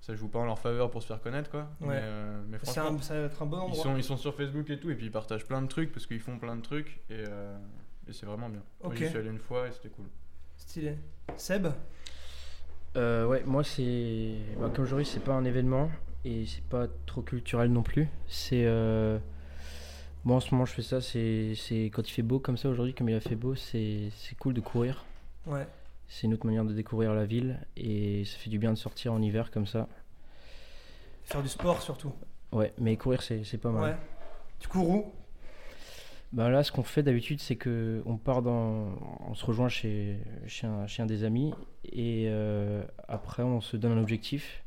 [0.00, 1.68] ça joue pas en leur faveur pour se faire connaître, quoi.
[1.80, 1.86] Ouais.
[1.90, 3.82] Mais, euh, mais franchement, un- ça va être un bon ils, endroit.
[3.84, 6.08] sont, ils sont sur Facebook et tout, et puis ils partagent plein de trucs parce
[6.08, 7.02] qu'ils font plein de trucs.
[7.08, 7.56] Et, euh,
[8.08, 8.62] et c'est vraiment bien.
[8.82, 8.96] Moi, Ok.
[8.98, 10.06] J'y suis allé une fois et c'était cool.
[10.56, 10.98] Stylé.
[11.36, 11.68] Seb?
[12.96, 14.34] Euh, ouais, moi c'est.
[14.60, 15.88] Bah, comme Joris, c'est pas un événement
[16.24, 18.08] et c'est pas trop culturel non plus.
[18.26, 18.64] C'est.
[18.64, 19.18] Euh...
[20.24, 21.56] Moi en ce moment je fais ça, c'est
[21.92, 24.60] quand il fait beau comme ça aujourd'hui, comme il a fait beau, c'est cool de
[24.60, 25.04] courir.
[25.46, 25.66] Ouais.
[26.06, 29.12] C'est une autre manière de découvrir la ville et ça fait du bien de sortir
[29.12, 29.88] en hiver comme ça.
[31.24, 32.12] Faire du sport surtout.
[32.52, 33.82] Ouais, mais courir c'est pas mal.
[33.82, 33.96] Ouais.
[34.60, 35.12] Tu cours où?
[36.32, 38.94] Bah là, ce qu'on fait d'habitude, c'est que on part dans,
[39.28, 41.52] on se rejoint chez, chez, un, chez un des amis
[41.84, 44.62] et euh, après on se donne un objectif.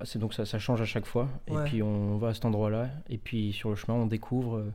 [0.00, 1.62] Ah, C'est donc ça, ça change à chaque fois Ouais.
[1.62, 4.56] et puis on va à cet endroit-là et puis sur le chemin on découvre.
[4.58, 4.72] euh,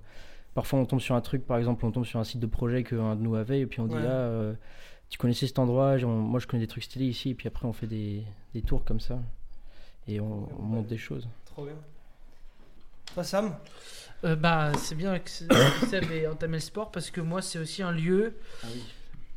[0.53, 2.83] parfois on tombe sur un truc, par exemple, on tombe sur un site de projet
[2.83, 4.01] qu'un de nous avait et puis on dit Ouais.
[4.03, 4.53] ah euh,
[5.09, 7.73] tu connaissais cet endroit, moi je connais des trucs stylés ici et puis après on
[7.73, 9.19] fait des, des tours comme ça
[10.07, 11.27] et on, on monte des choses.
[11.45, 11.75] Trop bien.
[13.13, 13.55] Toi, Sam?
[14.23, 15.29] Euh, bah, c'est bien que
[15.89, 18.33] Seb ait entamé le sport parce que moi, c'est aussi un lieu.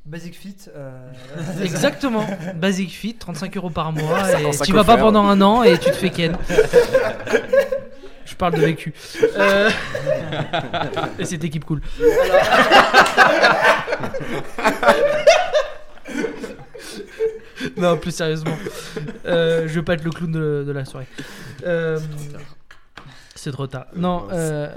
[0.06, 0.56] Basic Fit.
[0.76, 0.90] euh,
[1.62, 2.24] Exactement.
[2.54, 4.24] Basic Fit, 35 euros par mois.
[4.30, 6.36] Ça Et tu vas pas pendant un an et tu te fais ken.
[8.24, 8.92] Je parle de vécu.
[9.36, 9.70] Euh,
[11.18, 11.80] Et cette équipe cool.
[17.76, 18.56] non, plus sérieusement.
[19.26, 21.06] Euh, je veux pas être le clown de, de la soirée.
[23.46, 23.86] Euh, c'est trop tard.
[23.94, 24.68] Non, euh,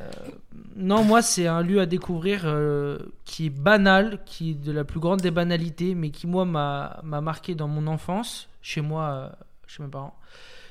[0.76, 4.84] non moi, c'est un lieu à découvrir euh, qui est banal, qui est de la
[4.84, 9.04] plus grande des banalités, mais qui, moi, m'a m'a marqué dans mon enfance, chez moi,
[9.04, 9.30] euh,
[9.68, 10.16] chez mes parents.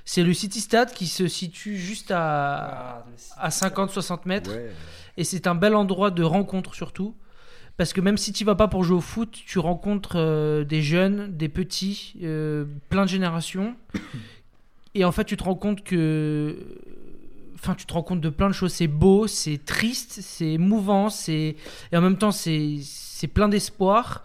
[0.05, 3.05] C'est le City Stade qui se situe juste à,
[3.37, 4.51] ah, à 50-60 mètres.
[4.51, 4.71] Ouais.
[5.19, 7.15] Et c'est un bel endroit de rencontre surtout.
[7.79, 10.83] Parce que même si tu vas pas pour jouer au foot, tu rencontres euh, des
[10.83, 13.77] jeunes, des petits, euh, plein de générations.
[14.95, 16.57] Et en fait, tu te rends compte que.
[17.61, 18.73] Enfin, tu te rends compte de plein de choses.
[18.73, 21.57] C'est beau, c'est triste, c'est émouvant, c'est.
[21.93, 24.23] Et en même temps, c'est c'est plein d'espoir.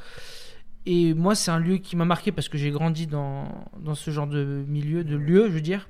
[0.85, 3.47] Et moi, c'est un lieu qui m'a marqué parce que j'ai grandi dans,
[3.79, 5.87] dans ce genre de milieu, de lieu, je veux dire.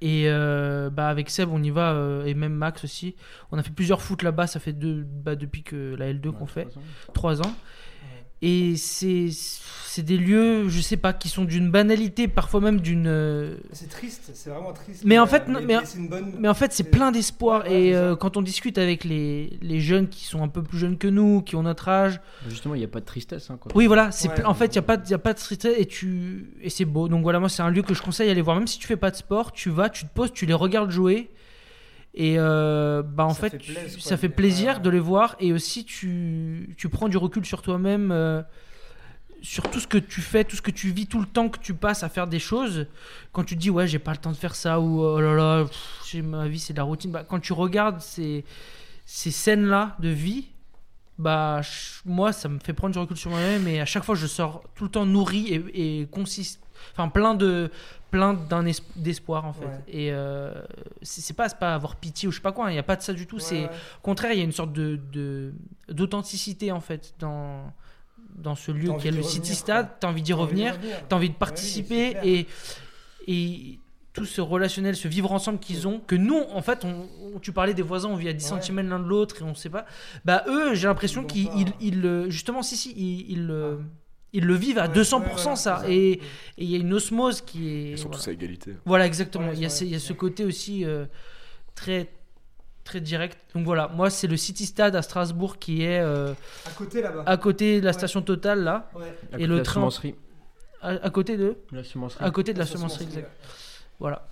[0.00, 3.14] Et euh, bah avec Seb, on y va, euh, et même Max aussi.
[3.52, 6.46] On a fait plusieurs foot là-bas, ça fait deux, bah, depuis que la L2 qu'on
[6.46, 6.68] fait,
[7.14, 7.54] trois ans.
[8.44, 9.28] Et c'est
[9.86, 13.06] c'est des lieux, je sais pas, qui sont d'une banalité, parfois même d'une.
[13.06, 15.02] euh, C'est triste, c'est vraiment triste.
[15.04, 16.44] Mais en fait, mais- bonne.
[16.48, 17.62] En fait, c'est plein d'espoir.
[17.62, 20.78] Ouais, et euh, quand on discute avec les, les jeunes qui sont un peu plus
[20.78, 23.50] jeunes que nous, qui ont notre âge, Justement, il n'y a pas de tristesse.
[23.50, 23.70] Hein, quoi.
[23.76, 24.34] oui, voilà, c'est Ouais.
[24.34, 26.70] ple- en fait, il n'y a pas, y a pas de street et tu et
[26.70, 27.06] c'est beau.
[27.06, 28.56] Donc voilà, moi, c'est un lieu que je conseille d'aller voir.
[28.56, 30.90] Même si tu fais pas de sport, tu vas, tu te poses, tu les regardes
[30.90, 31.30] jouer.
[32.16, 35.34] Et euh, bah en Ça fait, fait tu- plaisir, ça fait plaisir de les voir.
[35.40, 38.40] Et aussi, tu, tu prends du recul sur toi-même, euh,
[39.42, 41.58] sur tout ce que tu fais, tout ce que tu vis, tout le temps que
[41.58, 42.86] tu passes à faire des choses.
[43.32, 45.34] Quand tu te dis, ouais, j'ai pas le temps de faire ça, ou oh là
[45.34, 47.10] là, pff, ma vie, c'est de la routine.
[47.10, 48.44] Bah, quand tu regardes ces,
[49.04, 50.46] ces scènes-là de vie,
[51.16, 51.60] bah
[52.04, 54.64] moi ça me fait prendre du recul sur moi-même et à chaque fois je sors
[54.74, 56.60] tout le temps nourri et, et consiste
[56.90, 57.70] enfin plein de
[58.18, 58.64] plein
[58.96, 59.64] d'espoir en fait.
[59.66, 59.78] Ouais.
[59.88, 60.52] et euh,
[61.02, 63.12] c'est pas avoir pitié ou je sais pas quoi il n'y a pas de ça
[63.12, 63.36] du tout.
[63.36, 63.70] Ouais, c'est ouais.
[63.98, 65.52] au contraire il y a une sorte de
[65.88, 67.72] d'authenticité en fait dans
[68.36, 69.88] dans ce lieu qui est le City Stade.
[70.00, 70.76] T'as envie d'y revenir.
[71.08, 72.46] t'as envie de participer et
[73.26, 73.78] et
[74.12, 77.50] tout ce relationnel, ce vivre ensemble qu'ils ont, que nous, en fait, on, on- tu
[77.50, 78.62] parlais des voisins, on vit à 10 Ouais.
[78.62, 79.86] cm l'un de l'autre et on sait pas.
[80.24, 83.80] Bah eux, j'ai l'impression Ils qu'ils, ils- ils, euh, justement, si si, ils, ils, le-
[84.34, 85.82] ils le vivent à Ouais, 200% ouais, voilà, ça.
[85.88, 86.20] Et
[86.58, 87.90] il y a une osmose qui est.
[87.92, 88.18] Ils sont voilà.
[88.22, 88.76] tous à égalité.
[88.84, 89.48] Voilà, exactement.
[89.48, 90.06] Ouais, il y a, ce- il y a vrai.
[90.06, 91.06] ce côté aussi euh,
[91.74, 92.10] très
[92.84, 93.38] très direct.
[93.54, 96.34] Donc voilà, moi c'est le City Stade à Strasbourg qui est euh,
[96.66, 97.22] À côté là-bas.
[97.24, 97.98] à côté de la Ouais.
[97.98, 98.90] station Total là.
[99.38, 100.14] Et le la train- semencerie.
[100.82, 102.22] à, à côté de La semencerie.
[102.24, 103.36] à côté de la La semencerie semencerie, exact.
[103.98, 104.28] Voilà.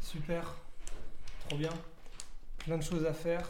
[0.00, 0.54] Super.
[1.48, 1.70] Trop bien.
[2.58, 3.42] Plein de choses à faire.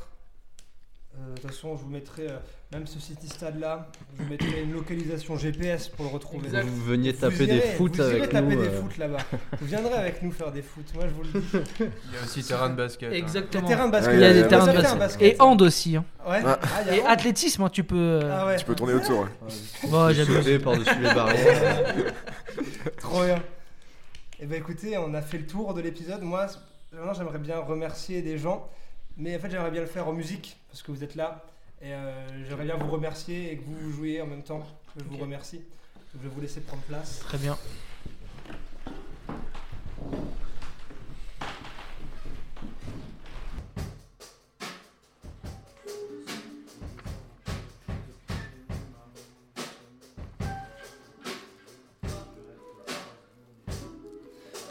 [1.16, 2.38] Euh, De toute façon, je vous mettrai, euh,
[2.72, 6.46] même ce city stade là, je vous mettrai une localisation GPS pour le retrouver.
[6.46, 6.64] Exact.
[6.66, 8.62] Vous veniez Vous taper des irez- foot vous irez avec taper nous.
[8.62, 9.18] des euh, foot là-bas.
[9.60, 10.84] Vous viendrez avec nous faire des foot.
[10.94, 11.46] Moi, je vous le dis.
[11.80, 13.10] Il y a aussi terrain de basket.
[13.12, 13.16] hein.
[13.16, 13.66] Exactement.
[13.66, 14.12] terrains de basket.
[14.12, 14.98] Ouais, Il y a des terrains de basket.
[14.98, 15.34] basket.
[15.34, 15.96] Et hand aussi.
[15.96, 16.04] hein.
[16.28, 16.40] Ouais.
[16.46, 16.60] Ah.
[16.62, 17.96] Ah, y a Et athlétisme, hein, tu peux.
[17.96, 18.56] euh, Ah ouais.
[18.56, 19.26] Tu peux tourner autour.
[19.88, 22.04] sauter par-dessus les barrières.
[22.98, 23.42] Trop bien.
[24.38, 26.22] Et ben écoutez, on a fait le tour de l'épisode.
[26.22, 26.46] Moi,
[26.92, 28.68] maintenant, j'aimerais bien remercier des gens,
[29.16, 31.42] mais en fait, j'aimerais bien le faire en musique parce que vous êtes là.
[31.82, 35.08] Et euh, j'aimerais bien vous remercier et que vous jouiez en même temps que je
[35.08, 35.58] vous remercie.
[35.58, 37.20] Donc, je vais vous laisser prendre place.
[37.20, 37.56] Très bien.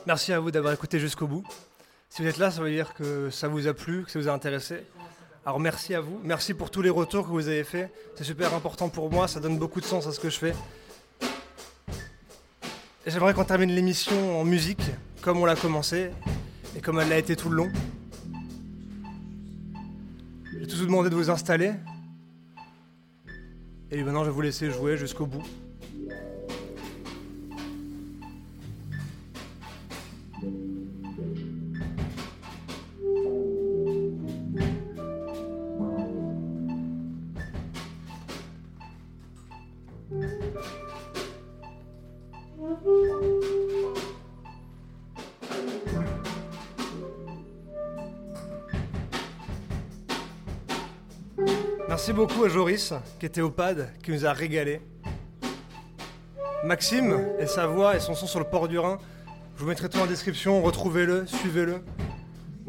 [0.06, 1.44] Merci à vous d'avoir écouté jusqu'au bout.
[2.10, 4.28] Si vous êtes là, ça veut dire que ça vous a plu, que ça vous
[4.28, 4.84] a intéressé.
[5.50, 7.92] Alors merci à vous, merci pour tous les retours que vous avez faits.
[8.14, 10.54] C'est super important pour moi, ça donne beaucoup de sens à ce que je fais.
[13.08, 14.84] J'aimerais qu'on termine l'émission en musique,
[15.24, 16.12] comme on l'a commencé,
[16.78, 17.72] et comme elle l'a été tout le long.
[20.54, 21.72] Je vais tous vous de vous installer.
[23.90, 25.42] Et maintenant, je vais vous laisser jouer jusqu'au bout.
[52.20, 54.82] Beaucoup à Joris, qui était au pad, qui nous a régalé.
[56.66, 58.98] Maxime et sa voix et son son sur le port du Rhin,
[59.56, 61.82] je vous mettrai tout en description, retrouvez-le, suivez-le.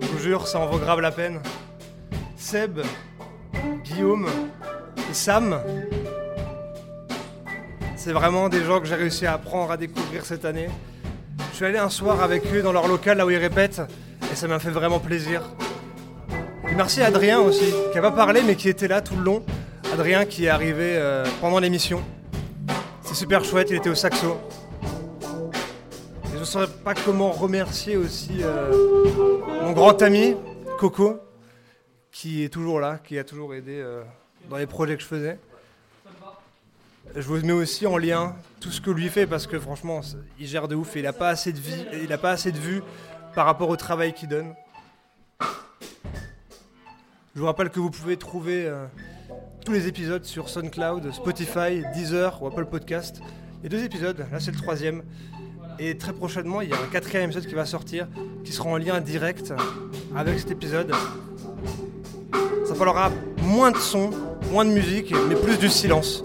[0.00, 1.40] Je vous jure, ça en vaut grave la peine.
[2.36, 2.78] Seb,
[3.82, 4.28] Guillaume
[5.10, 5.60] et Sam,
[7.96, 10.68] c'est vraiment des gens que j'ai réussi à apprendre à découvrir cette année.
[11.50, 13.82] Je suis allé un soir avec eux dans leur local là où ils répètent
[14.30, 15.42] et ça m'a fait vraiment plaisir.
[16.82, 19.44] Merci Adrien aussi, qui a pas parlé mais qui était là tout le long.
[19.92, 22.02] Adrien qui est arrivé euh, pendant l'émission.
[23.02, 24.40] C'est super chouette, il était au saxo.
[26.32, 28.72] Je ne saurais pas comment remercier aussi euh,
[29.62, 30.36] mon grand ami,
[30.78, 31.20] Coco,
[32.10, 34.02] qui est toujours là, qui a toujours aidé euh,
[34.48, 35.38] dans les projets que je faisais.
[37.14, 40.00] Je vous mets aussi en lien tout ce que lui fait parce que franchement,
[40.38, 42.82] il gère de ouf et il n'a pas assez de pas assez de vues
[43.34, 44.54] par rapport au travail qu'il donne.
[47.40, 48.84] Je vous rappelle que vous pouvez trouver euh,
[49.64, 53.22] tous les épisodes sur SoundCloud, Spotify, Deezer ou Apple Podcast.
[53.22, 55.02] Il y a deux épisodes, là c'est le troisième.
[55.78, 58.08] Et très prochainement, il y a un quatrième épisode qui va sortir,
[58.44, 59.54] qui sera en lien direct
[60.14, 60.92] avec cet épisode.
[62.66, 63.10] Ça parlera
[63.42, 64.10] moins de son,
[64.52, 66.22] moins de musique, mais plus du silence.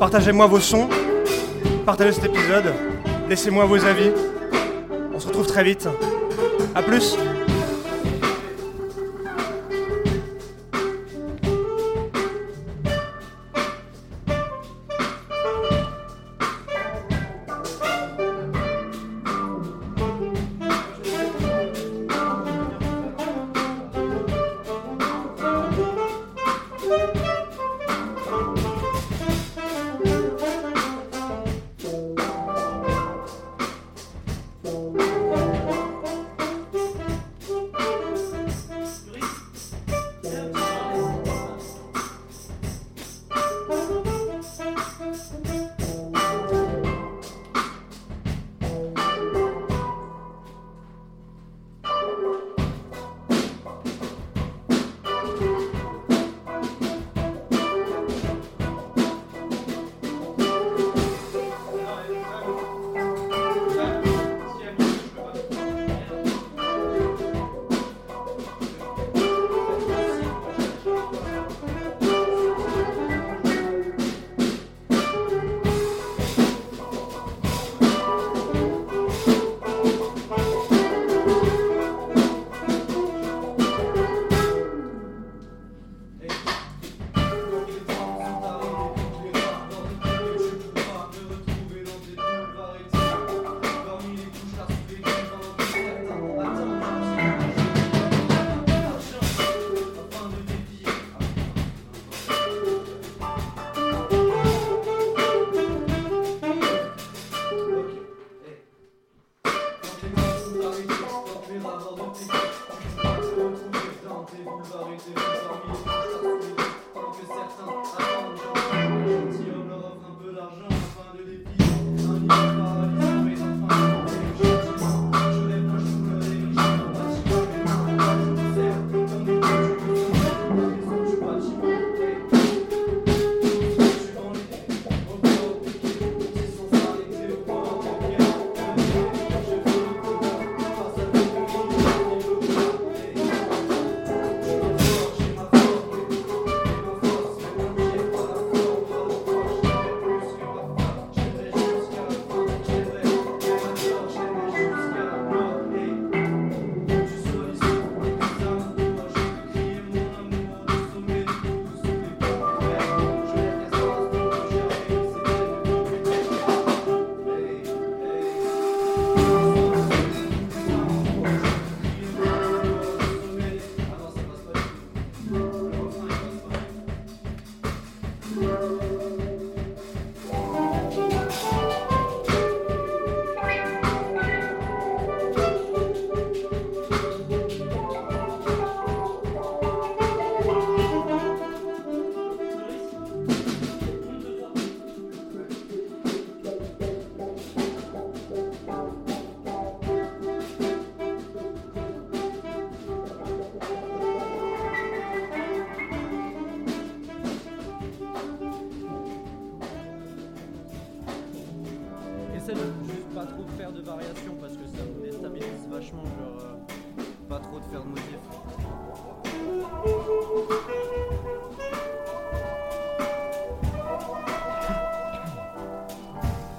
[0.00, 0.88] Partagez-moi vos sons,
[1.88, 2.74] partagez cet épisode,
[3.30, 4.10] laissez-moi vos avis.
[5.14, 5.88] On se retrouve très vite.
[6.74, 7.16] A plus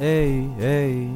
[0.01, 1.09] Hey, hey.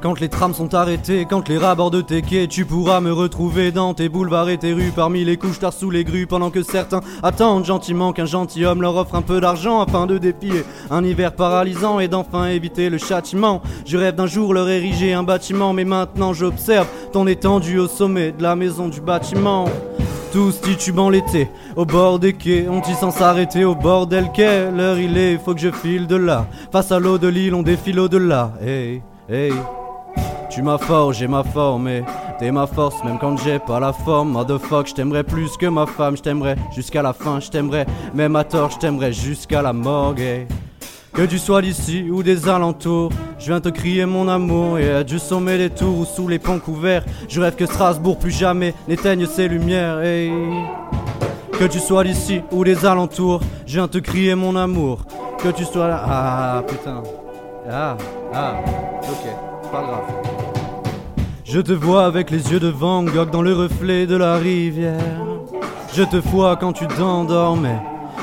[0.00, 3.72] Quand les trams sont arrêtés, quand les rats bordent tes quais, tu pourras me retrouver
[3.72, 6.62] dans tes boulevards et tes rues, parmi les couches tard sous les grues, pendant que
[6.62, 11.34] certains attendent gentiment qu'un gentilhomme leur offre un peu d'argent afin de dépier un hiver
[11.34, 13.60] paralysant et d'enfin éviter le châtiment.
[13.84, 18.32] Je rêve d'un jour leur ériger un bâtiment, mais maintenant j'observe ton étendue au sommet
[18.32, 19.66] de la maison du bâtiment.
[20.32, 25.18] Tous titubant l'été, au bord des quais, ont-ils sans s'arrêter au bordel quai L'heure il
[25.18, 26.46] est, faut que je file de là.
[26.70, 28.52] Face à l'eau de l'île, on défile au-delà.
[28.64, 29.52] Hey, hey.
[30.48, 32.02] Tu m'as forgé ma forme et
[32.38, 34.32] t'es ma force même quand j'ai pas la forme.
[34.32, 37.84] Motherfuck, je t'aimerais plus que ma femme, je t'aimerais jusqu'à la fin, je t'aimerais
[38.14, 40.20] même à tort, je t'aimerais jusqu'à la morgue.
[40.20, 40.46] hey.
[41.14, 45.18] Que tu sois d'ici ou des alentours, je viens te crier mon amour et du
[45.18, 47.04] sommet des tours ou sous les ponts couverts.
[47.28, 50.00] Je rêve que Strasbourg plus jamais n'éteigne ses lumières.
[50.00, 50.32] hey.
[51.58, 55.04] Que tu sois d'ici ou des alentours, je viens te crier mon amour.
[55.42, 56.02] Que tu sois là.
[56.04, 57.02] Ah putain.
[57.70, 57.96] Ah,
[58.32, 58.54] ah,
[59.02, 61.24] ok, pas grave.
[61.44, 64.98] Je te vois avec les yeux de Van Gogh dans le reflet de la rivière.
[65.94, 67.80] Je te vois quand tu t'endormais.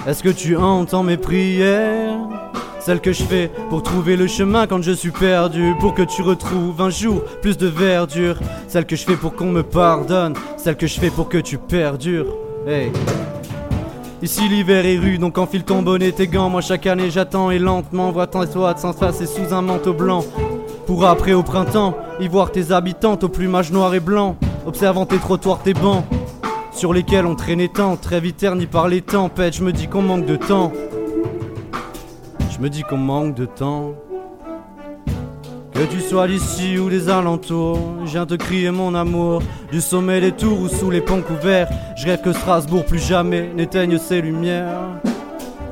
[0.08, 2.09] Est-ce que tu entends mes prières?
[2.80, 5.74] Celles que je fais pour trouver le chemin quand je suis perdu.
[5.80, 8.38] Pour que tu retrouves un jour plus de verdure.
[8.68, 10.34] Celles que je fais pour qu'on me pardonne.
[10.58, 12.28] Celles que je fais pour que tu perdures.
[12.68, 12.92] Hey.
[14.22, 16.50] Ici l'hiver est rude, donc enfile ton bonnet, tes gants.
[16.50, 19.94] Moi chaque année j'attends et lentement vois ton toit sans face et sous un manteau
[19.94, 20.26] blanc.
[20.86, 24.36] Pour après au printemps, y voir tes habitantes au plumage noir et blanc.
[24.66, 26.04] Observant tes trottoirs, tes bancs,
[26.74, 29.56] sur lesquels on traînait tant, très vite terni par les tempêtes.
[29.56, 30.74] Je me dis qu'on manque de temps.
[32.60, 33.94] Me dis qu'on manque de temps.
[35.74, 39.42] Que tu sois d'ici ou des alentours, je viens te crier mon amour.
[39.72, 43.50] Du sommet des tours ou sous les ponts couverts, je rêve que Strasbourg plus jamais
[43.56, 45.00] n'éteigne ses lumières.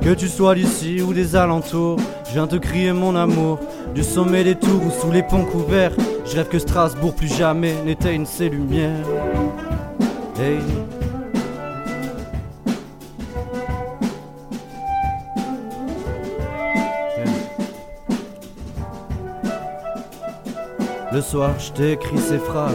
[0.00, 3.58] Que tu sois d'ici ou des alentours, je viens te crier mon amour.
[3.94, 5.92] Du sommet des tours ou sous les ponts couverts,
[6.24, 9.04] je rêve que Strasbourg plus jamais n'éteigne ses lumières.
[10.40, 10.60] Hey.
[21.10, 22.74] Le soir, je t'écris ces phrases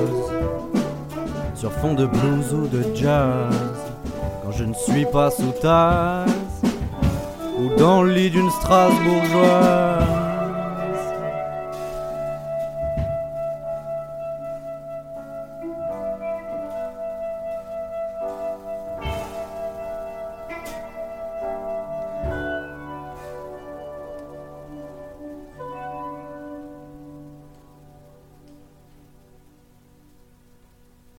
[1.55, 3.53] sur fond de blues ou de jazz.
[4.43, 6.31] Quand je ne suis pas sous tasse
[7.59, 10.22] ou dans le lit d'une Strasbourgeoise.